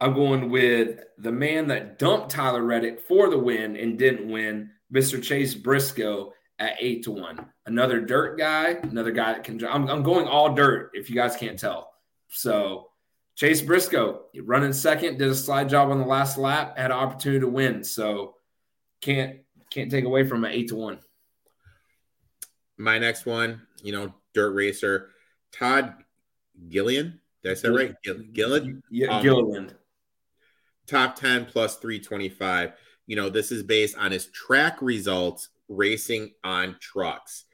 I'm 0.01 0.15
going 0.15 0.49
with 0.49 0.99
the 1.19 1.31
man 1.31 1.67
that 1.67 1.99
dumped 1.99 2.31
Tyler 2.31 2.63
Reddick 2.63 3.01
for 3.01 3.29
the 3.29 3.37
win 3.37 3.77
and 3.77 3.99
didn't 3.99 4.31
win, 4.31 4.71
Mr. 4.91 5.21
Chase 5.21 5.53
Briscoe 5.53 6.33
at 6.57 6.77
eight 6.79 7.03
to 7.03 7.11
one. 7.11 7.45
Another 7.67 8.01
dirt 8.01 8.39
guy, 8.39 8.79
another 8.81 9.11
guy 9.11 9.33
that 9.33 9.43
can. 9.43 9.63
I'm, 9.63 9.87
I'm 9.89 10.01
going 10.01 10.27
all 10.27 10.55
dirt 10.55 10.89
if 10.95 11.07
you 11.07 11.15
guys 11.15 11.35
can't 11.35 11.59
tell. 11.59 11.91
So 12.29 12.89
Chase 13.35 13.61
Briscoe 13.61 14.21
running 14.41 14.73
second, 14.73 15.19
did 15.19 15.29
a 15.29 15.35
slide 15.35 15.69
job 15.69 15.91
on 15.91 15.99
the 15.99 16.05
last 16.07 16.39
lap, 16.39 16.79
had 16.79 16.89
an 16.89 16.97
opportunity 16.97 17.41
to 17.41 17.47
win. 17.47 17.83
So 17.83 18.37
can't 19.01 19.41
can't 19.69 19.91
take 19.91 20.05
away 20.05 20.27
from 20.27 20.43
an 20.45 20.51
eight 20.51 20.69
to 20.69 20.75
one. 20.75 20.97
My 22.75 22.97
next 22.97 23.27
one, 23.27 23.67
you 23.83 23.91
know, 23.91 24.15
dirt 24.33 24.55
racer, 24.55 25.11
Todd 25.51 25.93
Gillian. 26.69 27.19
Did 27.47 27.57
I 27.57 27.61
say 27.61 27.69
right? 27.69 27.95
Gilliland? 28.33 28.83
Yeah, 28.89 29.17
um, 29.17 29.23
Gilliland 29.23 29.75
top 30.87 31.15
10 31.15 31.45
plus 31.45 31.75
325. 31.77 32.73
You 33.05 33.15
know, 33.15 33.29
this 33.29 33.51
is 33.51 33.63
based 33.63 33.97
on 33.97 34.11
his 34.11 34.27
track 34.27 34.81
results 34.81 35.49
racing 35.69 36.31
on 36.43 36.77
trucks. 36.79 37.45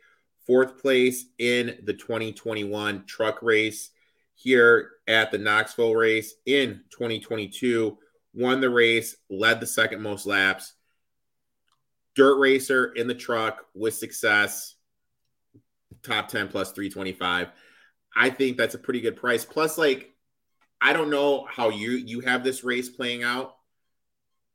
Fourth 0.45 0.81
place 0.81 1.25
in 1.39 1.77
the 1.83 1.93
2021 1.93 3.05
truck 3.05 3.41
race 3.41 3.91
here 4.35 4.91
at 5.07 5.31
the 5.31 5.37
Knoxville 5.37 5.95
race 5.95 6.35
in 6.45 6.81
2022. 6.91 7.97
Won 8.33 8.61
the 8.61 8.69
race, 8.69 9.15
led 9.29 9.59
the 9.59 9.67
second 9.67 10.01
most 10.01 10.25
laps. 10.25 10.73
Dirt 12.15 12.37
racer 12.39 12.93
in 12.93 13.07
the 13.07 13.15
truck 13.15 13.65
with 13.73 13.93
success. 13.93 14.75
Top 16.01 16.27
10 16.27 16.49
plus 16.49 16.71
325. 16.71 17.49
I 18.15 18.29
think 18.29 18.57
that's 18.57 18.75
a 18.75 18.79
pretty 18.79 19.01
good 19.01 19.15
price. 19.15 19.45
Plus, 19.45 19.77
like, 19.77 20.13
I 20.81 20.93
don't 20.93 21.09
know 21.09 21.45
how 21.49 21.69
you 21.69 21.91
you 21.91 22.19
have 22.21 22.43
this 22.43 22.63
race 22.63 22.89
playing 22.89 23.23
out. 23.23 23.55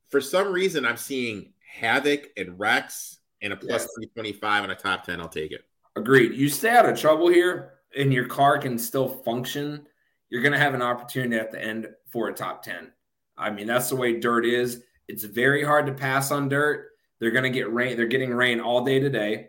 For 0.09 0.21
some 0.21 0.53
reason, 0.53 0.85
I'm 0.85 0.97
seeing 0.97 1.53
Havoc 1.81 2.29
and 2.37 2.59
wrecks 2.59 3.19
and 3.43 3.53
a 3.53 3.57
plus 3.57 3.83
yeah. 3.83 4.07
325 4.11 4.65
and 4.65 4.73
a 4.73 4.75
top 4.75 5.05
10. 5.05 5.21
I'll 5.21 5.29
take 5.29 5.53
it. 5.53 5.63
Agreed. 5.97 6.35
You 6.35 6.49
stay 6.49 6.71
out 6.71 6.89
of 6.89 6.99
trouble 6.99 7.29
here 7.29 7.75
and 7.97 8.13
your 8.13 8.27
car 8.27 8.59
can 8.59 8.79
still 8.79 9.09
function. 9.09 9.87
You're 10.31 10.43
going 10.43 10.53
to 10.53 10.59
have 10.59 10.75
an 10.75 10.83
opportunity 10.83 11.37
at 11.37 11.51
the 11.51 11.63
end 11.63 11.89
for 12.11 12.29
a 12.29 12.35
top 12.35 12.63
10. 12.63 12.93
I 13.37 13.51
mean, 13.51 13.67
that's 13.67 13.89
the 13.89 13.97
way 13.97 14.19
dirt 14.19 14.45
is. 14.45 14.83
It's 15.09 15.25
very 15.25 15.65
hard 15.65 15.87
to 15.87 15.93
pass 15.93 16.31
on 16.31 16.49
dirt. 16.49 16.91
They're 17.19 17.31
going 17.31 17.45
to 17.45 17.51
get 17.51 17.73
rain. 17.73 17.97
They're 17.97 18.07
getting 18.07 18.33
rain 18.33 18.61
all 18.61 18.85
day 18.85 19.01
today. 19.01 19.49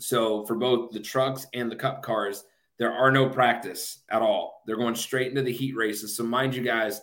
So 0.00 0.44
for 0.46 0.56
both 0.56 0.90
the 0.90 1.00
trucks 1.00 1.46
and 1.54 1.70
the 1.70 1.76
cup 1.76 2.02
cars, 2.02 2.44
there 2.78 2.92
are 2.92 3.10
no 3.10 3.28
practice 3.28 4.02
at 4.10 4.22
all. 4.22 4.62
They're 4.66 4.76
going 4.76 4.96
straight 4.96 5.28
into 5.28 5.42
the 5.42 5.52
heat 5.52 5.76
races. 5.76 6.16
So, 6.16 6.24
mind 6.24 6.54
you 6.54 6.62
guys, 6.62 7.00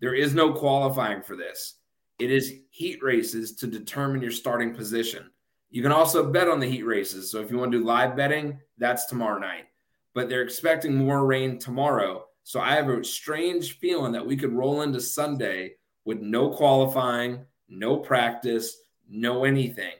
there 0.00 0.14
is 0.14 0.34
no 0.34 0.52
qualifying 0.52 1.22
for 1.22 1.36
this. 1.36 1.76
It 2.18 2.30
is 2.30 2.52
heat 2.70 3.02
races 3.02 3.56
to 3.56 3.66
determine 3.66 4.22
your 4.22 4.30
starting 4.30 4.74
position. 4.74 5.30
You 5.70 5.82
can 5.82 5.92
also 5.92 6.30
bet 6.30 6.48
on 6.48 6.60
the 6.60 6.70
heat 6.70 6.84
races. 6.84 7.30
So, 7.30 7.40
if 7.40 7.50
you 7.50 7.56
want 7.56 7.72
to 7.72 7.78
do 7.78 7.84
live 7.84 8.16
betting, 8.16 8.58
that's 8.78 9.06
tomorrow 9.06 9.38
night. 9.38 9.64
But 10.14 10.28
they're 10.28 10.42
expecting 10.42 10.94
more 10.94 11.26
rain 11.26 11.58
tomorrow 11.58 12.26
So 12.44 12.60
I 12.60 12.74
have 12.74 12.88
a 12.88 13.02
strange 13.02 13.78
feeling 13.78 14.12
that 14.12 14.26
we 14.26 14.36
could 14.36 14.52
roll 14.52 14.82
into 14.82 15.00
Sunday 15.00 15.76
with 16.04 16.20
no 16.20 16.50
qualifying, 16.50 17.46
no 17.68 17.96
practice, 17.96 18.76
no 19.08 19.44
anything. 19.44 19.94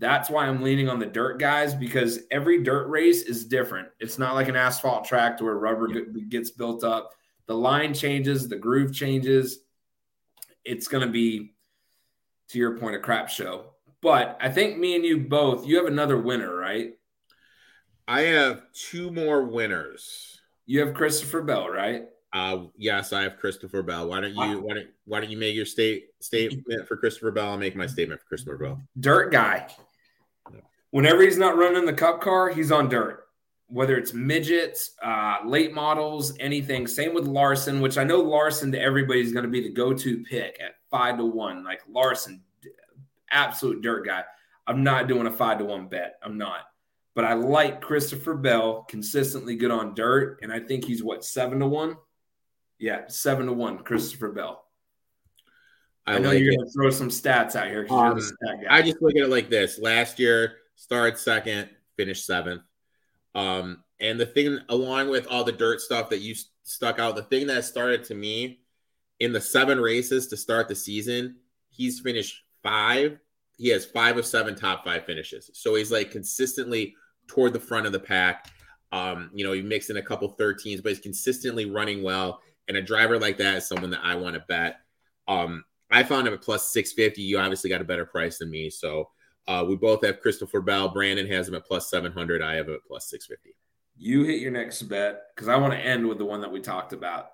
That's 0.00 0.30
why 0.30 0.46
I'm 0.46 0.62
leaning 0.62 0.88
on 0.88 0.98
the 0.98 1.06
dirt 1.06 1.38
guys 1.38 1.74
because 1.74 2.20
every 2.30 2.62
dirt 2.62 2.88
race 2.88 3.22
is 3.22 3.44
different. 3.44 3.88
It's 4.00 4.18
not 4.18 4.34
like 4.34 4.48
an 4.48 4.56
asphalt 4.56 5.04
track 5.04 5.40
where 5.42 5.58
rubber 5.58 5.88
gets 6.28 6.50
built 6.50 6.82
up. 6.82 7.12
The 7.46 7.54
line 7.54 7.92
changes, 7.92 8.48
the 8.48 8.56
groove 8.56 8.94
changes. 8.94 9.58
It's 10.64 10.88
going 10.88 11.06
to 11.06 11.12
be, 11.12 11.52
to 12.48 12.58
your 12.58 12.78
point, 12.78 12.96
a 12.96 12.98
crap 12.98 13.28
show. 13.28 13.74
But 14.00 14.38
I 14.40 14.48
think 14.48 14.78
me 14.78 14.96
and 14.96 15.04
you 15.04 15.18
both, 15.18 15.66
you 15.66 15.76
have 15.76 15.86
another 15.86 16.16
winner, 16.16 16.54
right? 16.54 16.92
I 18.08 18.22
have 18.22 18.62
two 18.72 19.10
more 19.10 19.44
winners. 19.44 20.40
You 20.64 20.80
have 20.80 20.94
Christopher 20.94 21.42
Bell, 21.42 21.68
right? 21.68 22.04
Uh, 22.32 22.64
yes, 22.76 23.12
I 23.12 23.22
have 23.22 23.36
Christopher 23.36 23.82
Bell. 23.82 24.08
Why 24.08 24.20
don't 24.20 24.34
you 24.34 24.60
why 24.60 24.74
don't 24.74 24.88
why 25.04 25.20
don't 25.20 25.30
you 25.30 25.36
make 25.36 25.54
your 25.56 25.66
state 25.66 26.06
statement 26.20 26.86
for 26.86 26.96
Christopher 26.96 27.32
Bell? 27.32 27.50
I'll 27.50 27.58
make 27.58 27.74
my 27.74 27.86
statement 27.86 28.20
for 28.20 28.26
Christopher 28.28 28.56
Bell. 28.56 28.82
Dirt 28.98 29.32
guy. 29.32 29.66
Whenever 30.90 31.22
he's 31.22 31.38
not 31.38 31.56
running 31.56 31.86
the 31.86 31.92
cup 31.92 32.20
car, 32.20 32.48
he's 32.48 32.72
on 32.72 32.88
dirt. 32.88 33.26
Whether 33.68 33.96
it's 33.96 34.12
midgets, 34.12 34.92
uh, 35.00 35.38
late 35.46 35.72
models, 35.72 36.34
anything. 36.40 36.88
Same 36.88 37.14
with 37.14 37.26
Larson, 37.26 37.80
which 37.80 37.98
I 37.98 38.04
know 38.04 38.20
Larson 38.20 38.72
to 38.72 38.80
everybody's 38.80 39.32
going 39.32 39.44
to 39.44 39.50
be 39.50 39.62
the 39.62 39.72
go-to 39.72 40.24
pick 40.24 40.58
at 40.60 40.74
five 40.90 41.18
to 41.18 41.24
one. 41.24 41.64
Like 41.64 41.82
Larson, 41.88 42.42
absolute 43.30 43.80
dirt 43.80 44.04
guy. 44.04 44.24
I'm 44.66 44.82
not 44.82 45.06
doing 45.06 45.28
a 45.28 45.32
five 45.32 45.58
to 45.58 45.64
one 45.64 45.86
bet. 45.86 46.16
I'm 46.22 46.36
not. 46.36 46.60
But 47.14 47.24
I 47.24 47.34
like 47.34 47.80
Christopher 47.80 48.34
Bell, 48.34 48.84
consistently 48.88 49.56
good 49.56 49.70
on 49.70 49.94
dirt, 49.94 50.38
and 50.42 50.52
I 50.52 50.60
think 50.60 50.84
he's 50.84 51.02
what 51.02 51.24
seven 51.24 51.60
to 51.60 51.66
one. 51.66 51.96
Yeah, 52.78 53.02
seven 53.08 53.46
to 53.46 53.52
one, 53.52 53.78
Christopher 53.78 54.30
Bell. 54.30 54.64
I, 56.06 56.16
I 56.16 56.18
know 56.18 56.30
like 56.30 56.40
you're 56.40 56.54
going 56.54 56.66
to 56.66 56.72
throw 56.72 56.90
some 56.90 57.08
stats 57.08 57.56
out 57.56 57.68
here. 57.68 57.86
Um, 57.90 58.18
I 58.68 58.82
just 58.82 59.02
look 59.02 59.16
at 59.16 59.22
it 59.22 59.28
like 59.28 59.50
this: 59.50 59.78
last 59.78 60.18
year, 60.18 60.56
started 60.80 61.18
second, 61.18 61.68
finished 61.98 62.24
seventh. 62.24 62.62
Um, 63.34 63.84
and 64.00 64.18
the 64.18 64.24
thing, 64.24 64.60
along 64.70 65.10
with 65.10 65.26
all 65.26 65.44
the 65.44 65.52
dirt 65.52 65.82
stuff 65.82 66.08
that 66.08 66.20
you 66.20 66.34
stuck 66.62 66.98
out, 66.98 67.16
the 67.16 67.22
thing 67.22 67.46
that 67.48 67.66
started 67.66 68.02
to 68.04 68.14
me 68.14 68.60
in 69.20 69.30
the 69.30 69.40
seven 69.42 69.78
races 69.78 70.26
to 70.28 70.38
start 70.38 70.68
the 70.68 70.74
season, 70.74 71.36
he's 71.68 72.00
finished 72.00 72.42
five. 72.62 73.18
He 73.58 73.68
has 73.68 73.84
five 73.84 74.16
of 74.16 74.24
seven 74.24 74.54
top 74.54 74.82
five 74.82 75.04
finishes. 75.04 75.50
So 75.52 75.74
he's 75.74 75.92
like 75.92 76.10
consistently 76.10 76.94
toward 77.26 77.52
the 77.52 77.60
front 77.60 77.84
of 77.84 77.92
the 77.92 78.00
pack. 78.00 78.50
Um, 78.90 79.30
you 79.34 79.44
know, 79.44 79.52
he 79.52 79.60
mixed 79.60 79.90
in 79.90 79.98
a 79.98 80.02
couple 80.02 80.34
13s, 80.34 80.82
but 80.82 80.88
he's 80.88 80.98
consistently 80.98 81.66
running 81.66 82.02
well. 82.02 82.40
And 82.68 82.78
a 82.78 82.82
driver 82.82 83.18
like 83.18 83.36
that 83.36 83.58
is 83.58 83.68
someone 83.68 83.90
that 83.90 84.00
I 84.02 84.14
want 84.14 84.34
to 84.34 84.44
bet. 84.48 84.76
Um, 85.28 85.62
I 85.90 86.04
found 86.04 86.26
him 86.26 86.32
at 86.32 86.40
plus 86.40 86.72
650. 86.72 87.20
You 87.20 87.38
obviously 87.38 87.68
got 87.68 87.82
a 87.82 87.84
better 87.84 88.06
price 88.06 88.38
than 88.38 88.50
me. 88.50 88.70
So 88.70 89.10
uh, 89.48 89.64
we 89.66 89.76
both 89.76 90.04
have 90.04 90.20
Christopher 90.20 90.60
Bell. 90.60 90.88
Brandon 90.88 91.26
has 91.26 91.48
him 91.48 91.54
at 91.54 91.66
plus 91.66 91.90
700. 91.90 92.42
I 92.42 92.54
have 92.54 92.68
him 92.68 92.74
at 92.74 92.84
plus 92.86 93.08
650. 93.10 93.56
You 93.96 94.24
hit 94.24 94.40
your 94.40 94.52
next 94.52 94.82
bet 94.82 95.22
because 95.34 95.48
I 95.48 95.56
want 95.56 95.72
to 95.72 95.78
end 95.78 96.06
with 96.06 96.18
the 96.18 96.24
one 96.24 96.40
that 96.40 96.52
we 96.52 96.60
talked 96.60 96.92
about. 96.92 97.30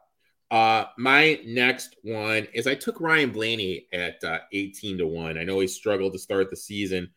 Uh, 0.50 0.84
my 0.96 1.40
next 1.44 1.96
one 2.02 2.46
is 2.54 2.66
I 2.66 2.74
took 2.74 3.00
Ryan 3.00 3.30
Blaney 3.30 3.86
at 3.92 4.22
uh, 4.22 4.38
18 4.52 4.98
to 4.98 5.06
1. 5.06 5.38
I 5.38 5.44
know 5.44 5.60
he 5.60 5.66
struggled 5.66 6.12
to 6.12 6.18
start 6.18 6.50
the 6.50 6.56
season, 6.56 7.10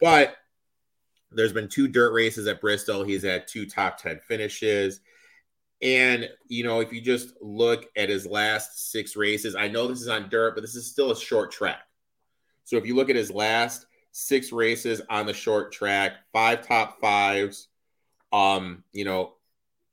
but 0.00 0.36
there's 1.32 1.52
been 1.52 1.68
two 1.68 1.88
dirt 1.88 2.12
races 2.12 2.46
at 2.46 2.60
Bristol. 2.60 3.02
He's 3.02 3.24
had 3.24 3.48
two 3.48 3.66
top 3.66 3.98
10 3.98 4.20
finishes. 4.26 5.00
And, 5.82 6.28
you 6.48 6.64
know, 6.64 6.80
if 6.80 6.92
you 6.92 7.00
just 7.00 7.34
look 7.42 7.86
at 7.96 8.08
his 8.08 8.26
last 8.26 8.90
six 8.90 9.16
races, 9.16 9.54
I 9.54 9.68
know 9.68 9.88
this 9.88 10.00
is 10.00 10.08
on 10.08 10.28
dirt, 10.30 10.54
but 10.54 10.62
this 10.62 10.74
is 10.74 10.90
still 10.90 11.10
a 11.10 11.16
short 11.16 11.50
track. 11.50 11.82
So 12.64 12.76
if 12.76 12.86
you 12.86 12.94
look 12.94 13.10
at 13.10 13.16
his 13.16 13.30
last 13.30 13.86
six 14.16 14.50
races 14.50 15.02
on 15.10 15.26
the 15.26 15.34
short 15.34 15.72
track, 15.72 16.12
five 16.32 16.66
top 16.66 16.98
fives, 17.02 17.68
um, 18.32 18.82
you 18.92 19.04
know, 19.04 19.34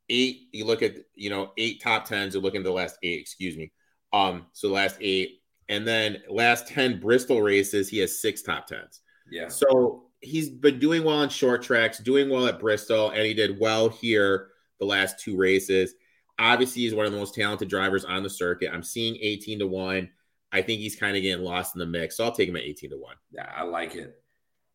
eight, 0.07 0.47
you 0.53 0.63
look 0.63 0.81
at, 0.81 0.95
you 1.13 1.29
know, 1.29 1.51
eight 1.57 1.81
top 1.81 2.05
tens, 2.05 2.33
you 2.33 2.39
look 2.39 2.55
at 2.55 2.63
the 2.63 2.71
last 2.71 2.97
eight, 3.03 3.19
excuse 3.19 3.57
me. 3.57 3.73
Um, 4.13 4.45
so 4.53 4.69
the 4.69 4.73
last 4.73 4.97
eight. 5.01 5.41
And 5.67 5.85
then 5.85 6.23
last 6.29 6.67
10 6.67 7.01
Bristol 7.01 7.41
races, 7.41 7.89
he 7.89 7.97
has 7.99 8.21
six 8.21 8.41
top 8.41 8.65
tens. 8.65 9.01
Yeah. 9.29 9.49
So 9.49 10.05
he's 10.21 10.49
been 10.49 10.79
doing 10.79 11.03
well 11.03 11.17
on 11.17 11.27
short 11.27 11.61
tracks, 11.61 11.99
doing 11.99 12.29
well 12.29 12.47
at 12.47 12.61
Bristol, 12.61 13.09
and 13.09 13.25
he 13.25 13.33
did 13.33 13.59
well 13.59 13.89
here 13.89 14.47
the 14.79 14.85
last 14.85 15.19
two 15.19 15.35
races. 15.35 15.95
Obviously, 16.39 16.83
he's 16.83 16.95
one 16.95 17.05
of 17.05 17.11
the 17.11 17.17
most 17.17 17.35
talented 17.35 17.67
drivers 17.67 18.05
on 18.05 18.23
the 18.23 18.29
circuit. 18.29 18.71
I'm 18.73 18.83
seeing 18.83 19.17
18 19.19 19.59
to 19.59 19.67
1. 19.67 20.09
I 20.53 20.61
think 20.61 20.79
he's 20.79 20.95
kind 20.95 21.17
of 21.17 21.23
getting 21.23 21.43
lost 21.43 21.75
in 21.75 21.79
the 21.79 21.85
mix. 21.85 22.15
So 22.15 22.23
I'll 22.23 22.31
take 22.31 22.47
him 22.47 22.55
at 22.55 22.61
18 22.61 22.91
to 22.91 22.97
1. 22.97 23.15
Yeah, 23.31 23.51
I 23.53 23.63
like 23.63 23.95
it. 23.95 24.21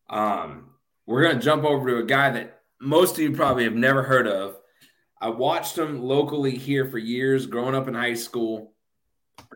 Um, 0.09 0.71
we're 1.05 1.23
going 1.23 1.37
to 1.37 1.41
jump 1.41 1.63
over 1.63 1.89
to 1.89 1.97
a 1.97 2.05
guy 2.05 2.29
that 2.31 2.61
most 2.81 3.13
of 3.13 3.19
you 3.19 3.31
probably 3.31 3.63
have 3.63 3.75
never 3.75 4.03
heard 4.03 4.27
of. 4.27 4.57
I 5.21 5.29
watched 5.29 5.77
him 5.77 6.01
locally 6.01 6.55
here 6.55 6.85
for 6.85 6.97
years, 6.97 7.45
growing 7.45 7.75
up 7.75 7.87
in 7.87 7.93
high 7.93 8.13
school. 8.13 8.73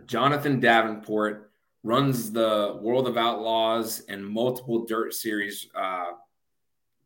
Jonathan 0.05 0.59
Davenport 0.59 1.51
runs 1.83 2.31
the 2.31 2.79
World 2.81 3.07
of 3.07 3.17
Outlaws 3.17 4.03
and 4.07 4.25
multiple 4.25 4.85
dirt 4.85 5.13
series 5.13 5.67
uh, 5.75 6.11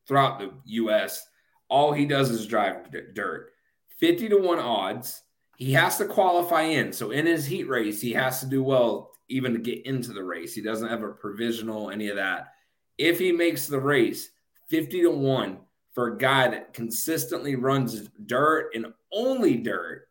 throughout 0.08 0.39
the 0.39 0.51
U.S. 0.65 1.27
All 1.69 1.91
he 1.91 2.06
does 2.06 2.30
is 2.30 2.45
drive 2.45 2.88
dirt. 3.13 3.51
50 3.99 4.30
to 4.30 4.38
1 4.38 4.60
odds. 4.60 5.23
He 5.58 5.74
has 5.74 5.98
to 5.98 6.06
qualify 6.06 6.62
in. 6.62 6.93
So 6.93 7.10
in 7.10 7.26
his 7.26 7.46
heat 7.46 7.67
race, 7.67 8.00
he 8.00 8.13
has 8.13 8.39
to 8.39 8.46
do 8.46 8.63
well 8.63 9.12
even 9.28 9.54
to 9.54 9.60
get 9.60 9.86
into 9.86 10.13
the 10.13 10.24
race. 10.24 10.54
He 10.54 10.62
doesn't 10.62 10.88
have 10.88 11.04
a 11.04 11.10
provisional, 11.10 11.89
any 11.89 12.10
of 12.10 12.15
that. 12.15 12.54
If 12.98 13.17
he 13.17 13.32
makes 13.32 13.65
the 13.67 13.80
race, 13.80 14.30
50 14.70 15.02
to 15.02 15.10
1 15.10 15.58
for 15.93 16.13
a 16.13 16.17
guy 16.17 16.48
that 16.48 16.74
consistently 16.74 17.56
runs 17.56 18.08
dirt 18.28 18.70
and 18.76 18.93
only 19.12 19.58
dirt 19.58 20.08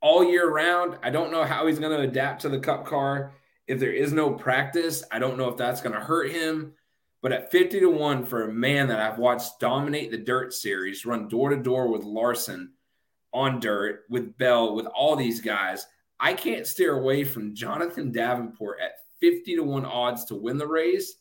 all 0.00 0.24
year 0.24 0.50
round. 0.50 0.98
I 1.04 1.10
don't 1.10 1.30
know 1.30 1.44
how 1.44 1.66
he's 1.66 1.78
going 1.78 1.96
to 1.96 2.02
adapt 2.02 2.42
to 2.42 2.48
the 2.48 2.58
cup 2.58 2.84
car. 2.84 3.32
If 3.68 3.78
there 3.78 3.92
is 3.92 4.12
no 4.12 4.32
practice, 4.32 5.04
I 5.12 5.20
don't 5.20 5.38
know 5.38 5.48
if 5.48 5.56
that's 5.56 5.80
going 5.80 5.94
to 5.94 6.00
hurt 6.00 6.32
him. 6.32 6.72
But 7.22 7.32
at 7.32 7.52
50 7.52 7.80
to 7.80 7.90
1 7.90 8.26
for 8.26 8.42
a 8.42 8.52
man 8.52 8.88
that 8.88 9.00
I've 9.00 9.18
watched 9.18 9.60
dominate 9.60 10.10
the 10.10 10.18
dirt 10.18 10.52
series, 10.52 11.06
run 11.06 11.28
door 11.28 11.50
to 11.50 11.56
door 11.56 11.88
with 11.88 12.02
Larson 12.02 12.72
on 13.32 13.60
dirt, 13.60 14.04
with 14.08 14.36
Bell, 14.38 14.74
with 14.74 14.86
all 14.86 15.16
these 15.16 15.40
guys, 15.40 15.86
I 16.18 16.34
can't 16.34 16.66
steer 16.66 16.98
away 16.98 17.24
from 17.24 17.54
Jonathan 17.54 18.10
Davenport 18.10 18.78
at 18.82 18.92
50 19.20 19.56
to 19.56 19.62
1 19.62 19.84
odds 19.84 20.24
to 20.26 20.34
win 20.34 20.58
the 20.58 20.66
race. 20.66 21.14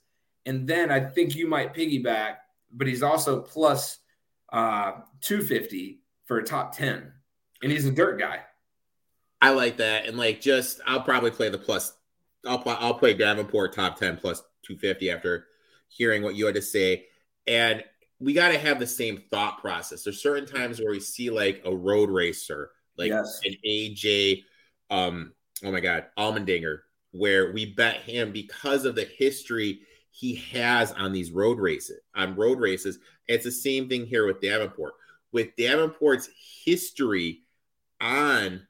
And 0.46 0.68
then 0.68 0.92
I 0.92 1.00
think 1.00 1.36
you 1.36 1.48
might 1.48 1.74
piggyback, 1.74 2.36
but 2.72 2.88
he's 2.88 3.04
also 3.04 3.42
plus 3.42 4.00
uh, 4.52 4.94
250 5.22 6.02
for 6.26 6.38
a 6.38 6.44
top 6.44 6.76
10. 6.76 7.12
And 7.64 7.72
he's 7.72 7.86
a 7.86 7.92
dirt 7.92 8.20
guy. 8.20 8.42
I 9.42 9.52
like 9.52 9.78
that. 9.78 10.06
And 10.06 10.18
like 10.18 10.42
just 10.42 10.82
I'll 10.86 11.02
probably 11.02 11.32
play 11.32 11.50
the 11.50 11.58
plus 11.58 11.94
I'll 12.46 12.64
I'll 12.66 12.94
play 12.94 13.14
Davenport 13.14 13.74
top 13.74 13.98
10 13.98 14.18
plus 14.18 14.42
250 14.64 15.12
after 15.12 15.48
hearing 15.88 16.24
what 16.24 16.36
you 16.36 16.46
had 16.46 16.56
to 16.56 16.62
say. 16.62 17.06
And 17.48 17.84
we 18.26 18.34
got 18.34 18.50
to 18.50 18.58
have 18.58 18.80
the 18.80 18.88
same 18.88 19.22
thought 19.30 19.62
process. 19.62 20.04
There's 20.04 20.20
certain 20.20 20.48
times 20.48 20.80
where 20.80 20.90
we 20.90 21.00
see 21.00 21.30
like 21.30 21.62
a 21.64 21.74
road 21.74 22.10
racer, 22.10 22.72
like 22.98 23.10
yes. 23.10 23.40
an 23.46 23.54
AJ, 23.64 24.44
um, 24.90 25.32
oh 25.64 25.72
my 25.72 25.80
God, 25.80 26.08
Allmendinger, 26.18 26.80
where 27.12 27.54
we 27.54 27.74
bet 27.74 27.98
him 27.98 28.32
because 28.32 28.84
of 28.84 28.96
the 28.96 29.08
history 29.20 29.82
he 30.10 30.38
has 30.54 30.92
on 30.94 31.14
these 31.14 31.30
road 31.30 31.60
races, 31.60 32.00
on 32.16 32.36
road 32.36 32.60
races. 32.60 32.98
It's 33.28 33.44
the 33.44 33.52
same 33.52 33.88
thing 33.88 34.08
here 34.08 34.26
with 34.26 34.42
Davenport. 34.42 34.94
With 35.32 35.56
Davenport's 35.56 36.28
history 36.66 37.44
on 38.02 38.66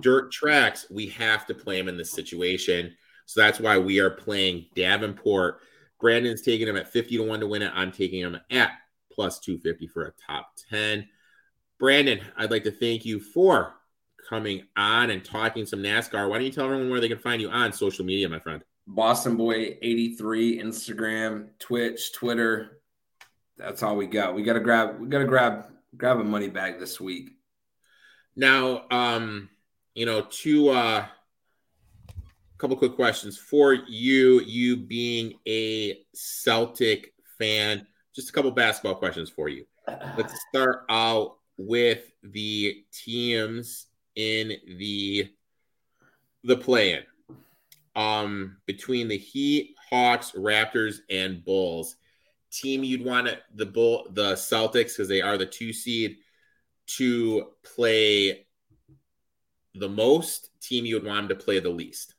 dirt 0.00 0.30
tracks, 0.30 0.84
we 0.90 1.06
have 1.08 1.46
to 1.46 1.54
play 1.54 1.78
him 1.78 1.88
in 1.88 1.96
this 1.96 2.12
situation. 2.12 2.94
So 3.24 3.40
that's 3.40 3.58
why 3.58 3.78
we 3.78 4.00
are 4.00 4.10
playing 4.10 4.66
Davenport. 4.74 5.60
Brandon's 6.06 6.40
taking 6.40 6.68
him 6.68 6.76
at 6.76 6.92
50 6.92 7.16
to 7.16 7.24
1 7.24 7.40
to 7.40 7.48
win 7.48 7.62
it. 7.62 7.72
I'm 7.74 7.90
taking 7.90 8.20
him 8.20 8.38
at 8.52 8.70
plus 9.10 9.40
250 9.40 9.88
for 9.88 10.04
a 10.04 10.12
top 10.24 10.52
10. 10.70 11.08
Brandon, 11.80 12.20
I'd 12.36 12.52
like 12.52 12.62
to 12.62 12.70
thank 12.70 13.04
you 13.04 13.18
for 13.18 13.74
coming 14.30 14.62
on 14.76 15.10
and 15.10 15.24
talking 15.24 15.66
some 15.66 15.80
NASCAR. 15.80 16.28
Why 16.28 16.36
don't 16.36 16.44
you 16.44 16.52
tell 16.52 16.66
everyone 16.66 16.90
where 16.90 17.00
they 17.00 17.08
can 17.08 17.18
find 17.18 17.42
you 17.42 17.50
on 17.50 17.72
social 17.72 18.04
media, 18.04 18.28
my 18.28 18.38
friend? 18.38 18.62
Boston 18.86 19.36
Boy 19.36 19.78
83, 19.82 20.62
Instagram, 20.62 21.48
Twitch, 21.58 22.12
Twitter. 22.12 22.78
That's 23.56 23.82
all 23.82 23.96
we 23.96 24.06
got. 24.06 24.36
We 24.36 24.44
gotta 24.44 24.60
grab 24.60 25.00
we 25.00 25.08
gotta 25.08 25.24
grab 25.24 25.72
grab 25.96 26.20
a 26.20 26.24
money 26.24 26.48
bag 26.48 26.78
this 26.78 27.00
week. 27.00 27.30
Now, 28.36 28.84
um, 28.92 29.48
you 29.96 30.06
know, 30.06 30.20
to 30.20 30.68
uh 30.68 31.06
couple 32.58 32.76
quick 32.76 32.94
questions 32.94 33.36
for 33.36 33.74
you, 33.74 34.40
you 34.40 34.76
being 34.76 35.34
a 35.46 35.98
Celtic 36.14 37.12
fan. 37.38 37.86
Just 38.14 38.30
a 38.30 38.32
couple 38.32 38.50
basketball 38.50 38.94
questions 38.94 39.30
for 39.30 39.48
you. 39.48 39.66
Let's 40.16 40.34
start 40.48 40.84
out 40.88 41.36
with 41.58 42.10
the 42.22 42.84
teams 42.92 43.86
in 44.14 44.52
the 44.78 45.30
the 46.44 46.56
play-in. 46.56 47.02
Um, 47.94 48.58
between 48.66 49.08
the 49.08 49.16
Heat, 49.16 49.74
Hawks, 49.90 50.32
Raptors, 50.32 50.98
and 51.10 51.44
Bulls. 51.44 51.96
Team 52.52 52.84
you'd 52.84 53.04
want 53.04 53.26
to, 53.26 53.38
the 53.54 53.66
Bull 53.66 54.06
the 54.12 54.34
Celtics 54.34 54.92
because 54.92 55.08
they 55.08 55.22
are 55.22 55.36
the 55.36 55.46
two 55.46 55.72
seed 55.72 56.18
to 56.86 57.48
play 57.62 58.46
the 59.74 59.88
most. 59.88 60.50
Team 60.60 60.84
you 60.84 60.94
would 60.94 61.04
want 61.04 61.28
them 61.28 61.36
to 61.36 61.44
play 61.44 61.58
the 61.58 61.70
least. 61.70 62.15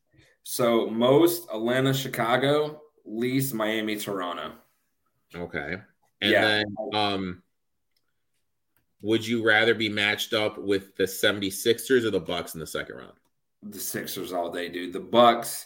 So 0.49 0.89
most 0.89 1.49
Atlanta, 1.51 1.93
Chicago, 1.93 2.81
least 3.03 3.53
Miami, 3.53 3.97
Toronto. 3.97 4.53
Okay. 5.35 5.75
And 6.21 6.31
Yeah. 6.31 6.41
then 6.41 6.65
um 6.93 7.43
would 9.01 9.27
you 9.27 9.45
rather 9.45 9.75
be 9.75 9.89
matched 9.89 10.33
up 10.33 10.57
with 10.57 10.95
the 10.95 11.03
76ers 11.03 12.05
or 12.05 12.11
the 12.11 12.19
Bucks 12.21 12.53
in 12.53 12.61
the 12.61 12.65
second 12.65 12.95
round? 12.95 13.17
The 13.61 13.77
Sixers 13.77 14.31
all 14.31 14.49
day, 14.49 14.69
dude. 14.69 14.93
The 14.93 15.01
Bucks. 15.01 15.65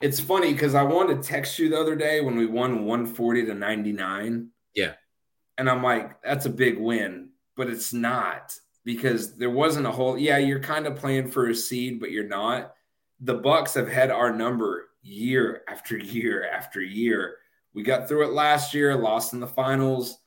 It's 0.00 0.20
funny 0.20 0.52
because 0.52 0.76
I 0.76 0.84
wanted 0.84 1.20
to 1.20 1.28
text 1.28 1.58
you 1.58 1.68
the 1.68 1.80
other 1.80 1.96
day 1.96 2.20
when 2.20 2.36
we 2.36 2.46
won 2.46 2.84
140 2.84 3.46
to 3.46 3.54
99. 3.54 4.50
Yeah. 4.76 4.92
And 5.58 5.68
I'm 5.68 5.82
like, 5.82 6.22
that's 6.22 6.46
a 6.46 6.50
big 6.50 6.78
win, 6.78 7.30
but 7.56 7.68
it's 7.68 7.92
not 7.92 8.54
because 8.84 9.36
there 9.36 9.50
wasn't 9.50 9.86
a 9.88 9.90
whole 9.90 10.16
yeah, 10.16 10.38
you're 10.38 10.60
kind 10.60 10.86
of 10.86 10.94
playing 10.94 11.28
for 11.28 11.48
a 11.48 11.54
seed, 11.56 11.98
but 11.98 12.12
you're 12.12 12.28
not. 12.28 12.75
The 13.20 13.34
Bucks 13.34 13.74
have 13.74 13.88
had 13.88 14.10
our 14.10 14.32
number 14.32 14.88
year 15.02 15.62
after 15.68 15.96
year 15.96 16.48
after 16.48 16.80
year. 16.80 17.36
We 17.74 17.82
got 17.82 18.08
through 18.08 18.24
it 18.24 18.32
last 18.32 18.74
year, 18.74 18.94
lost 18.94 19.32
in 19.32 19.40
the 19.40 19.46
finals. 19.46 20.18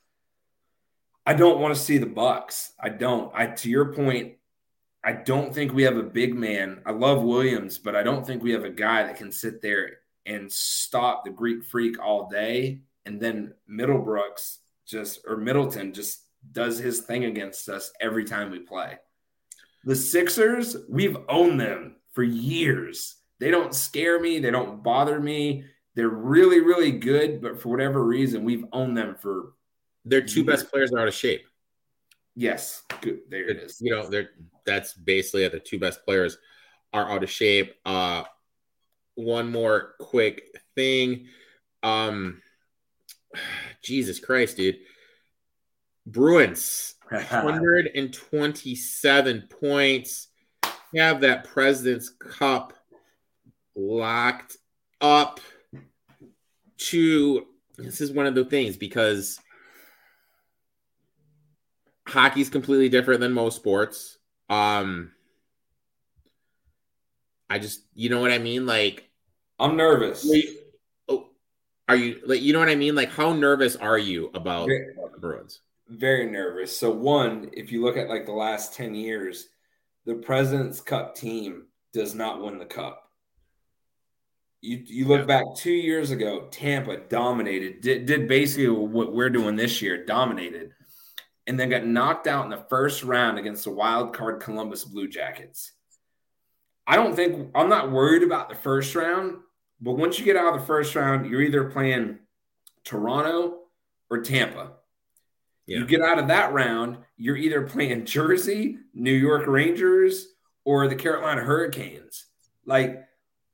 I 1.25 1.33
don't 1.33 1.59
want 1.59 1.75
to 1.75 1.81
see 1.81 1.97
the 1.97 2.05
Bucks. 2.05 2.73
I 2.79 2.89
don't. 2.89 3.31
I 3.35 3.47
to 3.47 3.69
your 3.69 3.93
point, 3.93 4.33
I 5.03 5.13
don't 5.13 5.53
think 5.53 5.73
we 5.73 5.83
have 5.83 5.97
a 5.97 6.03
big 6.03 6.35
man. 6.35 6.81
I 6.85 6.91
love 6.91 7.23
Williams, 7.23 7.77
but 7.77 7.95
I 7.95 8.03
don't 8.03 8.25
think 8.25 8.43
we 8.43 8.51
have 8.51 8.65
a 8.65 8.69
guy 8.69 9.03
that 9.03 9.17
can 9.17 9.31
sit 9.31 9.61
there 9.61 9.99
and 10.25 10.51
stop 10.51 11.23
the 11.23 11.31
Greek 11.31 11.63
freak 11.63 11.99
all 12.03 12.29
day. 12.29 12.81
And 13.05 13.19
then 13.19 13.53
Middlebrooks 13.69 14.57
just 14.85 15.21
or 15.27 15.37
Middleton 15.37 15.93
just 15.93 16.25
does 16.51 16.77
his 16.79 17.01
thing 17.01 17.25
against 17.25 17.69
us 17.69 17.91
every 18.01 18.25
time 18.25 18.51
we 18.51 18.59
play. 18.59 18.97
The 19.85 19.95
Sixers, 19.95 20.75
we've 20.89 21.17
owned 21.29 21.59
them 21.59 21.95
for 22.19 22.23
years. 22.23 23.15
They 23.39 23.49
don't 23.49 23.73
scare 23.73 24.19
me, 24.19 24.39
they 24.39 24.51
don't 24.51 24.83
bother 24.83 25.21
me. 25.21 25.63
They're 25.95 26.09
really, 26.09 26.59
really 26.59 26.91
good, 26.91 27.41
but 27.41 27.61
for 27.61 27.69
whatever 27.69 28.03
reason, 28.03 28.43
we've 28.43 28.65
owned 28.73 28.97
them 28.97 29.15
for 29.15 29.53
Their 30.03 30.21
two 30.21 30.43
best 30.43 30.69
players 30.69 30.91
are 30.91 30.99
out 30.99 31.07
of 31.07 31.13
shape. 31.13 31.45
yes. 32.35 32.83
Good. 32.99 33.19
There 33.29 33.47
it 33.47 33.55
is. 33.55 33.77
You 33.79 33.95
know, 33.95 34.09
they're 34.09 34.31
that's 34.65 34.93
basically 34.93 35.45
it. 35.45 35.53
The 35.53 35.61
two 35.61 35.79
best 35.79 36.03
players 36.03 36.37
are 36.91 37.09
out 37.09 37.23
of 37.23 37.29
shape. 37.29 37.75
Uh 37.85 38.23
one 39.15 39.49
more 39.49 39.93
quick 40.01 40.59
thing. 40.75 41.27
Um 41.83 42.41
Jesus 43.81 44.19
Christ, 44.19 44.57
dude. 44.57 44.79
Bruins 46.05 46.95
127 47.09 49.47
points. 49.61 50.28
Have 50.95 51.21
that 51.21 51.43
President's 51.45 52.09
Cup 52.09 52.73
locked 53.75 54.57
up 55.01 55.39
to 56.77 57.45
this 57.77 58.01
is 58.01 58.11
one 58.11 58.25
of 58.25 58.35
the 58.35 58.43
things 58.45 58.75
because 58.75 59.39
hockey's 62.07 62.49
completely 62.49 62.89
different 62.89 63.19
than 63.21 63.31
most 63.33 63.55
sports. 63.55 64.17
Um 64.49 65.11
I 67.49 67.59
just 67.59 67.81
you 67.93 68.09
know 68.09 68.19
what 68.21 68.31
I 68.31 68.37
mean? 68.39 68.65
Like 68.65 69.09
I'm 69.59 69.75
nervous. 69.77 70.25
wait, 70.27 70.57
oh, 71.07 71.29
are 71.87 71.95
you 71.95 72.19
like 72.25 72.41
you 72.41 72.53
know 72.53 72.59
what 72.59 72.69
I 72.69 72.75
mean? 72.75 72.95
Like 72.95 73.11
how 73.11 73.33
nervous 73.33 73.75
are 73.75 73.97
you 73.97 74.31
about 74.33 74.67
Very- 74.67 74.95
the 75.13 75.19
Bruins? 75.19 75.61
very 75.91 76.29
nervous. 76.29 76.75
So 76.77 76.91
one, 76.91 77.49
if 77.53 77.71
you 77.71 77.83
look 77.83 77.97
at 77.97 78.09
like 78.09 78.25
the 78.27 78.31
last 78.31 78.75
10 78.75 78.93
years, 78.93 79.47
the 80.05 80.15
President's 80.15 80.81
Cup 80.81 81.15
team 81.15 81.67
does 81.93 82.15
not 82.15 82.41
win 82.41 82.57
the 82.57 82.65
cup. 82.65 83.11
You 84.61 84.81
you 84.85 85.05
look 85.05 85.21
Yeah. 85.21 85.25
back 85.25 85.45
2 85.55 85.71
years 85.71 86.11
ago, 86.11 86.47
Tampa 86.51 86.97
dominated, 86.97 87.81
did, 87.81 88.05
did 88.05 88.27
basically 88.27 88.69
what 88.69 89.13
we're 89.13 89.29
doing 89.29 89.55
this 89.55 89.81
year, 89.81 90.05
dominated. 90.05 90.73
And 91.47 91.59
then 91.59 91.69
got 91.69 91.85
knocked 91.85 92.27
out 92.27 92.43
in 92.43 92.51
the 92.51 92.65
first 92.69 93.03
round 93.03 93.39
against 93.39 93.63
the 93.63 93.71
wild 93.71 94.13
card 94.13 94.39
Columbus 94.39 94.85
Blue 94.85 95.07
Jackets. 95.07 95.71
I 96.85 96.95
don't 96.95 97.15
think 97.15 97.51
I'm 97.55 97.69
not 97.69 97.91
worried 97.91 98.23
about 98.23 98.49
the 98.49 98.55
first 98.55 98.93
round, 98.95 99.37
but 99.81 99.93
once 99.93 100.19
you 100.19 100.25
get 100.25 100.35
out 100.35 100.53
of 100.53 100.59
the 100.59 100.65
first 100.67 100.95
round, 100.95 101.25
you're 101.27 101.41
either 101.41 101.71
playing 101.71 102.19
Toronto 102.83 103.61
or 104.11 104.21
Tampa. 104.21 104.73
Yeah. 105.69 105.77
You 105.77 105.85
get 105.85 106.01
out 106.01 106.17
of 106.17 106.27
that 106.29 106.51
round, 106.51 106.97
you're 107.15 107.37
either 107.37 107.61
playing 107.61 108.05
Jersey, 108.05 108.79
New 108.95 109.13
York 109.13 109.45
Rangers, 109.45 110.33
or 110.65 110.87
the 110.87 110.95
Carolina 110.95 111.41
Hurricanes. 111.41 112.25
Like, 112.65 113.03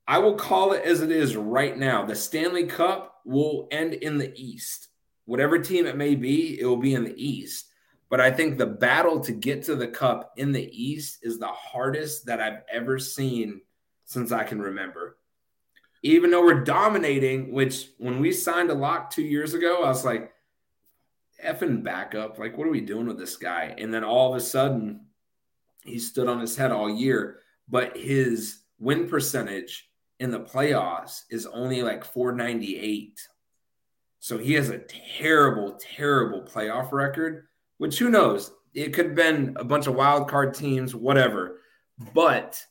I 0.08 0.18
will 0.18 0.34
call 0.34 0.72
it 0.72 0.82
as 0.82 1.02
it 1.02 1.10
is 1.10 1.36
right 1.36 1.76
now. 1.76 2.06
The 2.06 2.14
Stanley 2.14 2.64
Cup 2.64 3.20
will 3.26 3.68
end 3.70 3.92
in 3.92 4.16
the 4.16 4.32
East. 4.34 4.88
Whatever 5.26 5.58
team 5.58 5.84
it 5.84 5.98
may 5.98 6.14
be, 6.14 6.58
it 6.58 6.64
will 6.64 6.78
be 6.78 6.94
in 6.94 7.04
the 7.04 7.22
East. 7.22 7.66
But 8.08 8.22
I 8.22 8.30
think 8.30 8.56
the 8.56 8.64
battle 8.66 9.20
to 9.20 9.32
get 9.32 9.64
to 9.64 9.76
the 9.76 9.88
cup 9.88 10.32
in 10.38 10.52
the 10.52 10.70
East 10.72 11.18
is 11.20 11.38
the 11.38 11.48
hardest 11.48 12.24
that 12.26 12.40
I've 12.40 12.62
ever 12.72 12.98
seen 12.98 13.60
since 14.06 14.32
I 14.32 14.44
can 14.44 14.62
remember. 14.62 15.18
Even 16.02 16.30
though 16.30 16.44
we're 16.44 16.64
dominating, 16.64 17.52
which 17.52 17.90
when 17.98 18.20
we 18.20 18.32
signed 18.32 18.70
a 18.70 18.74
lock 18.74 19.10
two 19.10 19.24
years 19.24 19.52
ago, 19.52 19.82
I 19.82 19.88
was 19.88 20.04
like, 20.04 20.32
effing 21.44 21.82
backup. 21.82 22.38
Like, 22.38 22.56
what 22.56 22.66
are 22.66 22.70
we 22.70 22.80
doing 22.80 23.06
with 23.06 23.18
this 23.18 23.36
guy? 23.36 23.74
And 23.78 23.92
then 23.92 24.04
all 24.04 24.30
of 24.30 24.36
a 24.36 24.44
sudden, 24.44 25.06
he 25.84 25.98
stood 25.98 26.28
on 26.28 26.40
his 26.40 26.56
head 26.56 26.72
all 26.72 26.90
year, 26.90 27.40
but 27.68 27.96
his 27.96 28.58
win 28.78 29.08
percentage 29.08 29.88
in 30.18 30.30
the 30.30 30.40
playoffs 30.40 31.22
is 31.30 31.46
only 31.46 31.82
like 31.82 32.04
498. 32.04 33.20
So 34.18 34.38
he 34.38 34.54
has 34.54 34.70
a 34.70 34.82
terrible, 35.18 35.78
terrible 35.80 36.42
playoff 36.42 36.92
record, 36.92 37.46
which 37.78 37.98
who 37.98 38.10
knows? 38.10 38.52
It 38.74 38.92
could 38.92 39.06
have 39.06 39.14
been 39.14 39.56
a 39.58 39.64
bunch 39.64 39.86
of 39.86 39.94
wild 39.94 40.28
card 40.28 40.54
teams, 40.54 40.94
whatever. 40.94 41.60
But 42.12 42.62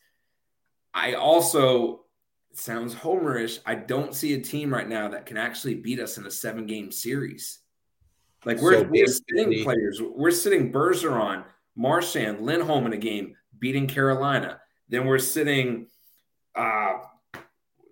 I 0.93 1.13
also 1.13 2.05
sounds 2.53 2.93
homerish. 2.93 3.59
I 3.65 3.75
don't 3.75 4.13
see 4.13 4.33
a 4.33 4.41
team 4.41 4.73
right 4.73 4.87
now 4.87 5.09
that 5.09 5.25
can 5.25 5.37
actually 5.37 5.75
beat 5.75 5.99
us 5.99 6.17
in 6.17 6.25
a 6.25 6.31
seven 6.31 6.65
game 6.65 6.91
series. 6.91 7.59
Like 8.45 8.61
we're, 8.61 8.79
So 8.79 8.83
we're 8.83 9.07
sitting 9.07 9.63
players. 9.63 10.01
We're 10.01 10.31
sitting 10.31 10.71
Bergeron, 10.71 11.43
Marchand, 11.75 12.41
Lindholm 12.41 12.85
in 12.85 12.93
a 12.93 12.97
game, 12.97 13.35
beating 13.57 13.87
Carolina. 13.87 14.61
Then 14.87 15.05
we're 15.05 15.19
sitting, 15.19 15.87
uh, 16.55 16.99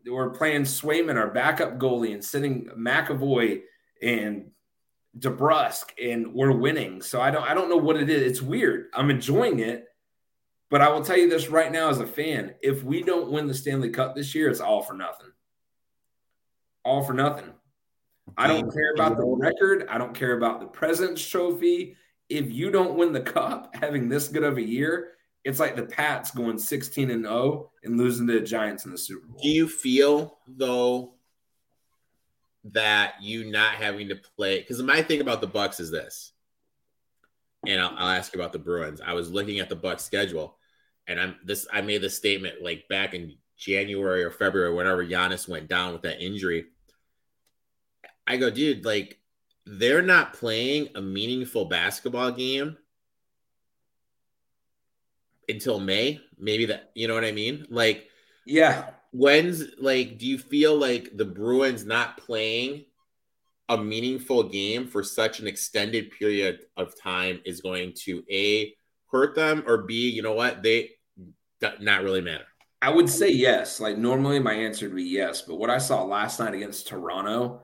we're 0.05 0.29
playing 0.29 0.63
Swayman, 0.63 1.15
our 1.15 1.31
backup 1.31 1.79
goalie, 1.79 2.13
and 2.13 2.23
sitting 2.23 2.69
McAvoy 2.77 3.61
and 4.01 4.51
DeBrusk, 5.17 5.85
and 6.01 6.33
we're 6.33 6.51
winning. 6.51 7.01
So 7.01 7.19
I 7.19 7.31
don't, 7.31 7.43
I 7.43 7.55
don't 7.55 7.69
know 7.69 7.77
what 7.77 7.97
it 7.97 8.09
is. 8.09 8.21
It's 8.21 8.41
weird. 8.41 8.89
I'm 8.93 9.09
enjoying 9.09 9.59
it, 9.59 9.87
but 10.69 10.81
I 10.81 10.89
will 10.89 11.03
tell 11.03 11.17
you 11.17 11.29
this 11.29 11.49
right 11.49 11.71
now 11.71 11.89
as 11.89 11.99
a 11.99 12.07
fan: 12.07 12.55
if 12.61 12.83
we 12.83 13.01
don't 13.01 13.31
win 13.31 13.47
the 13.47 13.53
Stanley 13.53 13.89
Cup 13.89 14.15
this 14.15 14.35
year, 14.35 14.49
it's 14.49 14.59
all 14.59 14.83
for 14.83 14.93
nothing. 14.93 15.31
All 16.83 17.03
for 17.03 17.13
nothing. 17.13 17.53
I 18.37 18.47
don't 18.47 18.71
care 18.73 18.93
about 18.93 19.17
the 19.17 19.25
record. 19.25 19.87
I 19.89 19.97
don't 19.97 20.13
care 20.13 20.37
about 20.37 20.59
the 20.59 20.67
President's 20.67 21.25
Trophy. 21.27 21.95
If 22.29 22.51
you 22.51 22.71
don't 22.71 22.97
win 22.97 23.13
the 23.13 23.21
cup, 23.21 23.75
having 23.75 24.09
this 24.09 24.27
good 24.27 24.43
of 24.43 24.57
a 24.57 24.61
year, 24.61 25.11
it's 25.43 25.59
like 25.59 25.75
the 25.75 25.85
Pats 25.85 26.31
going 26.31 26.57
16 26.57 27.11
and 27.11 27.25
0 27.25 27.71
and 27.83 27.97
losing 27.97 28.27
to 28.27 28.33
the 28.33 28.45
Giants 28.45 28.85
in 28.85 28.91
the 28.91 28.97
Super 28.97 29.27
Bowl. 29.27 29.39
Do 29.41 29.49
you 29.49 29.67
feel 29.67 30.37
though 30.47 31.15
that 32.65 33.15
you 33.21 33.51
not 33.51 33.75
having 33.75 34.09
to 34.09 34.15
play? 34.15 34.59
Because 34.59 34.81
my 34.81 35.01
thing 35.01 35.21
about 35.21 35.41
the 35.41 35.47
Bucks 35.47 35.79
is 35.79 35.91
this, 35.91 36.31
and 37.67 37.79
I'll, 37.79 37.93
I'll 37.97 38.17
ask 38.17 38.33
you 38.33 38.39
about 38.39 38.53
the 38.53 38.59
Bruins. 38.59 39.01
I 39.05 39.13
was 39.13 39.31
looking 39.31 39.59
at 39.59 39.69
the 39.69 39.75
Bucks 39.75 40.03
schedule, 40.03 40.57
and 41.07 41.19
I'm 41.19 41.35
this. 41.43 41.67
I 41.71 41.81
made 41.81 42.01
this 42.01 42.15
statement 42.15 42.63
like 42.63 42.87
back 42.87 43.13
in 43.13 43.35
January 43.57 44.23
or 44.23 44.31
February, 44.31 44.73
whenever 44.73 45.05
Giannis 45.05 45.47
went 45.47 45.67
down 45.67 45.91
with 45.91 46.03
that 46.03 46.23
injury. 46.23 46.65
I 48.25 48.37
go, 48.37 48.49
dude, 48.49 48.85
like 48.85 49.19
they're 49.65 50.01
not 50.01 50.33
playing 50.33 50.89
a 50.95 51.01
meaningful 51.01 51.65
basketball 51.65 52.31
game 52.31 52.77
until 55.47 55.79
May. 55.79 56.19
Maybe 56.37 56.65
that, 56.65 56.91
you 56.95 57.07
know 57.07 57.13
what 57.13 57.25
I 57.25 57.31
mean? 57.31 57.65
Like 57.69 58.07
yeah. 58.45 58.91
when's 59.11 59.63
like 59.79 60.17
do 60.17 60.25
you 60.25 60.37
feel 60.37 60.77
like 60.77 61.15
the 61.15 61.25
Bruins 61.25 61.85
not 61.85 62.17
playing 62.17 62.85
a 63.69 63.77
meaningful 63.77 64.43
game 64.43 64.87
for 64.87 65.03
such 65.03 65.39
an 65.39 65.47
extended 65.47 66.11
period 66.11 66.59
of 66.75 66.99
time 66.99 67.39
is 67.45 67.61
going 67.61 67.93
to 67.93 68.23
a 68.29 68.73
hurt 69.11 69.35
them 69.35 69.63
or 69.67 69.83
b 69.83 70.09
you 70.09 70.21
know 70.21 70.33
what 70.33 70.61
they 70.61 70.89
not 71.79 72.03
really 72.03 72.19
matter 72.19 72.45
i 72.81 72.89
would 72.89 73.09
say 73.09 73.29
yes 73.29 73.79
like 73.79 73.97
normally 73.97 74.39
my 74.39 74.53
answer 74.53 74.87
would 74.87 74.95
be 74.95 75.03
yes 75.03 75.41
but 75.41 75.55
what 75.55 75.69
i 75.69 75.77
saw 75.77 76.03
last 76.03 76.39
night 76.39 76.53
against 76.53 76.87
toronto 76.87 77.61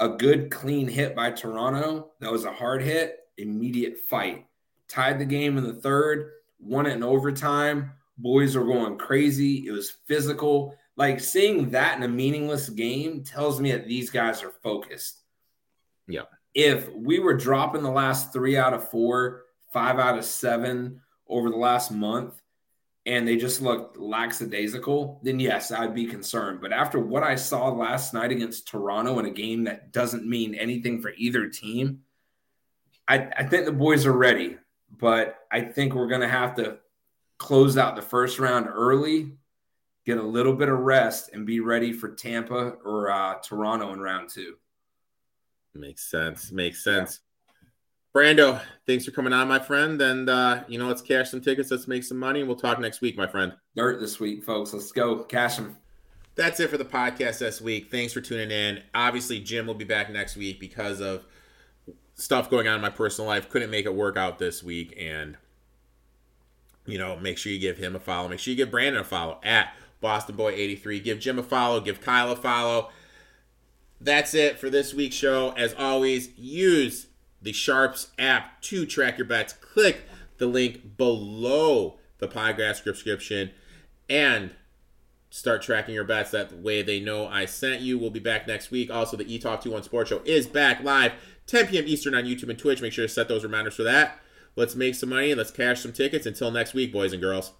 a 0.00 0.08
good 0.08 0.50
clean 0.50 0.88
hit 0.88 1.14
by 1.14 1.30
toronto. 1.30 2.10
That 2.20 2.32
was 2.32 2.44
a 2.44 2.52
hard 2.52 2.82
hit. 2.82 3.18
Immediate 3.36 3.98
fight. 4.08 4.46
Tied 4.88 5.18
the 5.18 5.26
game 5.26 5.58
in 5.58 5.64
the 5.64 5.74
third. 5.74 6.32
Won 6.58 6.86
it 6.86 6.94
in 6.94 7.02
overtime. 7.02 7.92
Boys 8.16 8.56
were 8.56 8.64
going 8.64 8.98
crazy. 8.98 9.66
It 9.66 9.72
was 9.72 9.90
physical. 10.06 10.74
Like 10.96 11.20
seeing 11.20 11.70
that 11.70 11.96
in 11.96 12.02
a 12.02 12.08
meaningless 12.08 12.68
game 12.70 13.22
tells 13.22 13.60
me 13.60 13.72
that 13.72 13.86
these 13.86 14.10
guys 14.10 14.42
are 14.42 14.52
focused. 14.62 15.22
Yeah. 16.08 16.22
If 16.54 16.90
we 16.92 17.20
were 17.20 17.36
dropping 17.36 17.82
the 17.82 17.90
last 17.90 18.32
three 18.32 18.56
out 18.56 18.74
of 18.74 18.90
four, 18.90 19.42
five 19.72 19.98
out 19.98 20.18
of 20.18 20.24
seven 20.24 21.02
over 21.28 21.50
the 21.50 21.56
last 21.56 21.92
month, 21.92 22.39
and 23.06 23.26
they 23.26 23.36
just 23.36 23.62
looked 23.62 23.96
lackadaisical, 23.96 25.20
then 25.22 25.40
yes, 25.40 25.72
I'd 25.72 25.94
be 25.94 26.06
concerned. 26.06 26.60
But 26.60 26.72
after 26.72 26.98
what 26.98 27.22
I 27.22 27.34
saw 27.34 27.68
last 27.68 28.12
night 28.12 28.30
against 28.30 28.68
Toronto 28.68 29.18
in 29.18 29.26
a 29.26 29.30
game 29.30 29.64
that 29.64 29.92
doesn't 29.92 30.28
mean 30.28 30.54
anything 30.54 31.00
for 31.00 31.12
either 31.16 31.48
team, 31.48 32.00
I, 33.08 33.28
I 33.36 33.44
think 33.44 33.64
the 33.64 33.72
boys 33.72 34.06
are 34.06 34.12
ready. 34.12 34.58
But 34.98 35.38
I 35.50 35.62
think 35.62 35.94
we're 35.94 36.08
going 36.08 36.20
to 36.20 36.28
have 36.28 36.56
to 36.56 36.78
close 37.38 37.78
out 37.78 37.96
the 37.96 38.02
first 38.02 38.38
round 38.38 38.66
early, 38.68 39.32
get 40.04 40.18
a 40.18 40.22
little 40.22 40.52
bit 40.52 40.68
of 40.68 40.78
rest, 40.78 41.30
and 41.32 41.46
be 41.46 41.60
ready 41.60 41.92
for 41.92 42.14
Tampa 42.14 42.74
or 42.84 43.10
uh, 43.10 43.36
Toronto 43.36 43.92
in 43.92 44.00
round 44.00 44.28
two. 44.28 44.56
Makes 45.74 46.10
sense. 46.10 46.52
Makes 46.52 46.84
sense. 46.84 47.20
Brando, 48.14 48.60
thanks 48.86 49.04
for 49.04 49.12
coming 49.12 49.32
on, 49.32 49.46
my 49.46 49.58
friend. 49.58 50.00
And 50.00 50.28
uh, 50.28 50.64
you 50.66 50.78
know, 50.78 50.88
let's 50.88 51.02
cash 51.02 51.30
some 51.30 51.40
tickets. 51.40 51.70
Let's 51.70 51.86
make 51.86 52.02
some 52.02 52.18
money. 52.18 52.40
And 52.40 52.48
we'll 52.48 52.58
talk 52.58 52.80
next 52.80 53.00
week, 53.00 53.16
my 53.16 53.26
friend. 53.26 53.52
Dirt 53.76 54.00
this 54.00 54.18
week, 54.18 54.42
folks. 54.42 54.72
Let's 54.72 54.90
go. 54.90 55.22
Cash 55.24 55.56
them. 55.56 55.76
That's 56.34 56.58
it 56.58 56.70
for 56.70 56.78
the 56.78 56.84
podcast 56.84 57.38
this 57.38 57.60
week. 57.60 57.90
Thanks 57.90 58.12
for 58.12 58.20
tuning 58.20 58.50
in. 58.50 58.82
Obviously, 58.94 59.40
Jim 59.40 59.66
will 59.66 59.74
be 59.74 59.84
back 59.84 60.10
next 60.10 60.36
week 60.36 60.58
because 60.58 61.00
of 61.00 61.24
stuff 62.14 62.50
going 62.50 62.66
on 62.66 62.76
in 62.76 62.80
my 62.80 62.90
personal 62.90 63.28
life. 63.28 63.48
Couldn't 63.48 63.70
make 63.70 63.86
it 63.86 63.94
work 63.94 64.16
out 64.16 64.38
this 64.38 64.62
week. 64.62 64.94
And, 64.98 65.36
you 66.86 66.98
know, 66.98 67.16
make 67.16 67.36
sure 67.36 67.52
you 67.52 67.58
give 67.58 67.78
him 67.78 67.94
a 67.94 68.00
follow. 68.00 68.28
Make 68.28 68.38
sure 68.38 68.52
you 68.52 68.56
give 68.56 68.70
Brandon 68.70 69.02
a 69.02 69.04
follow 69.04 69.38
at 69.42 69.74
Boston 70.00 70.36
Boy 70.36 70.52
83. 70.52 71.00
Give 71.00 71.18
Jim 71.18 71.38
a 71.38 71.42
follow. 71.42 71.80
Give 71.80 72.00
Kyle 72.00 72.32
a 72.32 72.36
follow. 72.36 72.90
That's 74.00 74.32
it 74.32 74.58
for 74.58 74.70
this 74.70 74.94
week's 74.94 75.16
show. 75.16 75.50
As 75.56 75.74
always, 75.74 76.30
use 76.38 77.06
the 77.42 77.52
Sharpz 77.52 78.08
app 78.18 78.60
to 78.62 78.86
track 78.86 79.18
your 79.18 79.26
bets. 79.26 79.52
Click 79.52 80.02
the 80.38 80.46
link 80.46 80.96
below 80.96 81.98
the 82.18 82.28
podcast 82.28 82.84
description 82.84 83.50
and 84.08 84.50
start 85.30 85.62
tracking 85.62 85.94
your 85.94 86.04
bets. 86.04 86.30
That 86.32 86.52
way 86.58 86.82
they 86.82 87.00
know 87.00 87.26
I 87.26 87.44
sent 87.44 87.80
you. 87.80 87.98
We'll 87.98 88.10
be 88.10 88.20
back 88.20 88.46
next 88.46 88.70
week. 88.70 88.90
Also, 88.90 89.16
the 89.16 89.24
ETOF 89.24 89.62
21 89.62 89.84
Sports 89.84 90.10
Show 90.10 90.22
is 90.24 90.46
back 90.46 90.82
live 90.82 91.12
10 91.46 91.68
p.m. 91.68 91.84
Eastern 91.86 92.14
on 92.14 92.24
YouTube 92.24 92.50
and 92.50 92.58
Twitch. 92.58 92.82
Make 92.82 92.92
sure 92.92 93.06
to 93.06 93.12
set 93.12 93.28
those 93.28 93.44
reminders 93.44 93.74
for 93.74 93.84
that. 93.84 94.18
Let's 94.56 94.74
make 94.74 94.94
some 94.94 95.10
money 95.10 95.34
let's 95.34 95.50
cash 95.50 95.80
some 95.80 95.92
tickets. 95.92 96.26
Until 96.26 96.50
next 96.50 96.74
week, 96.74 96.92
boys 96.92 97.12
and 97.12 97.22
girls. 97.22 97.52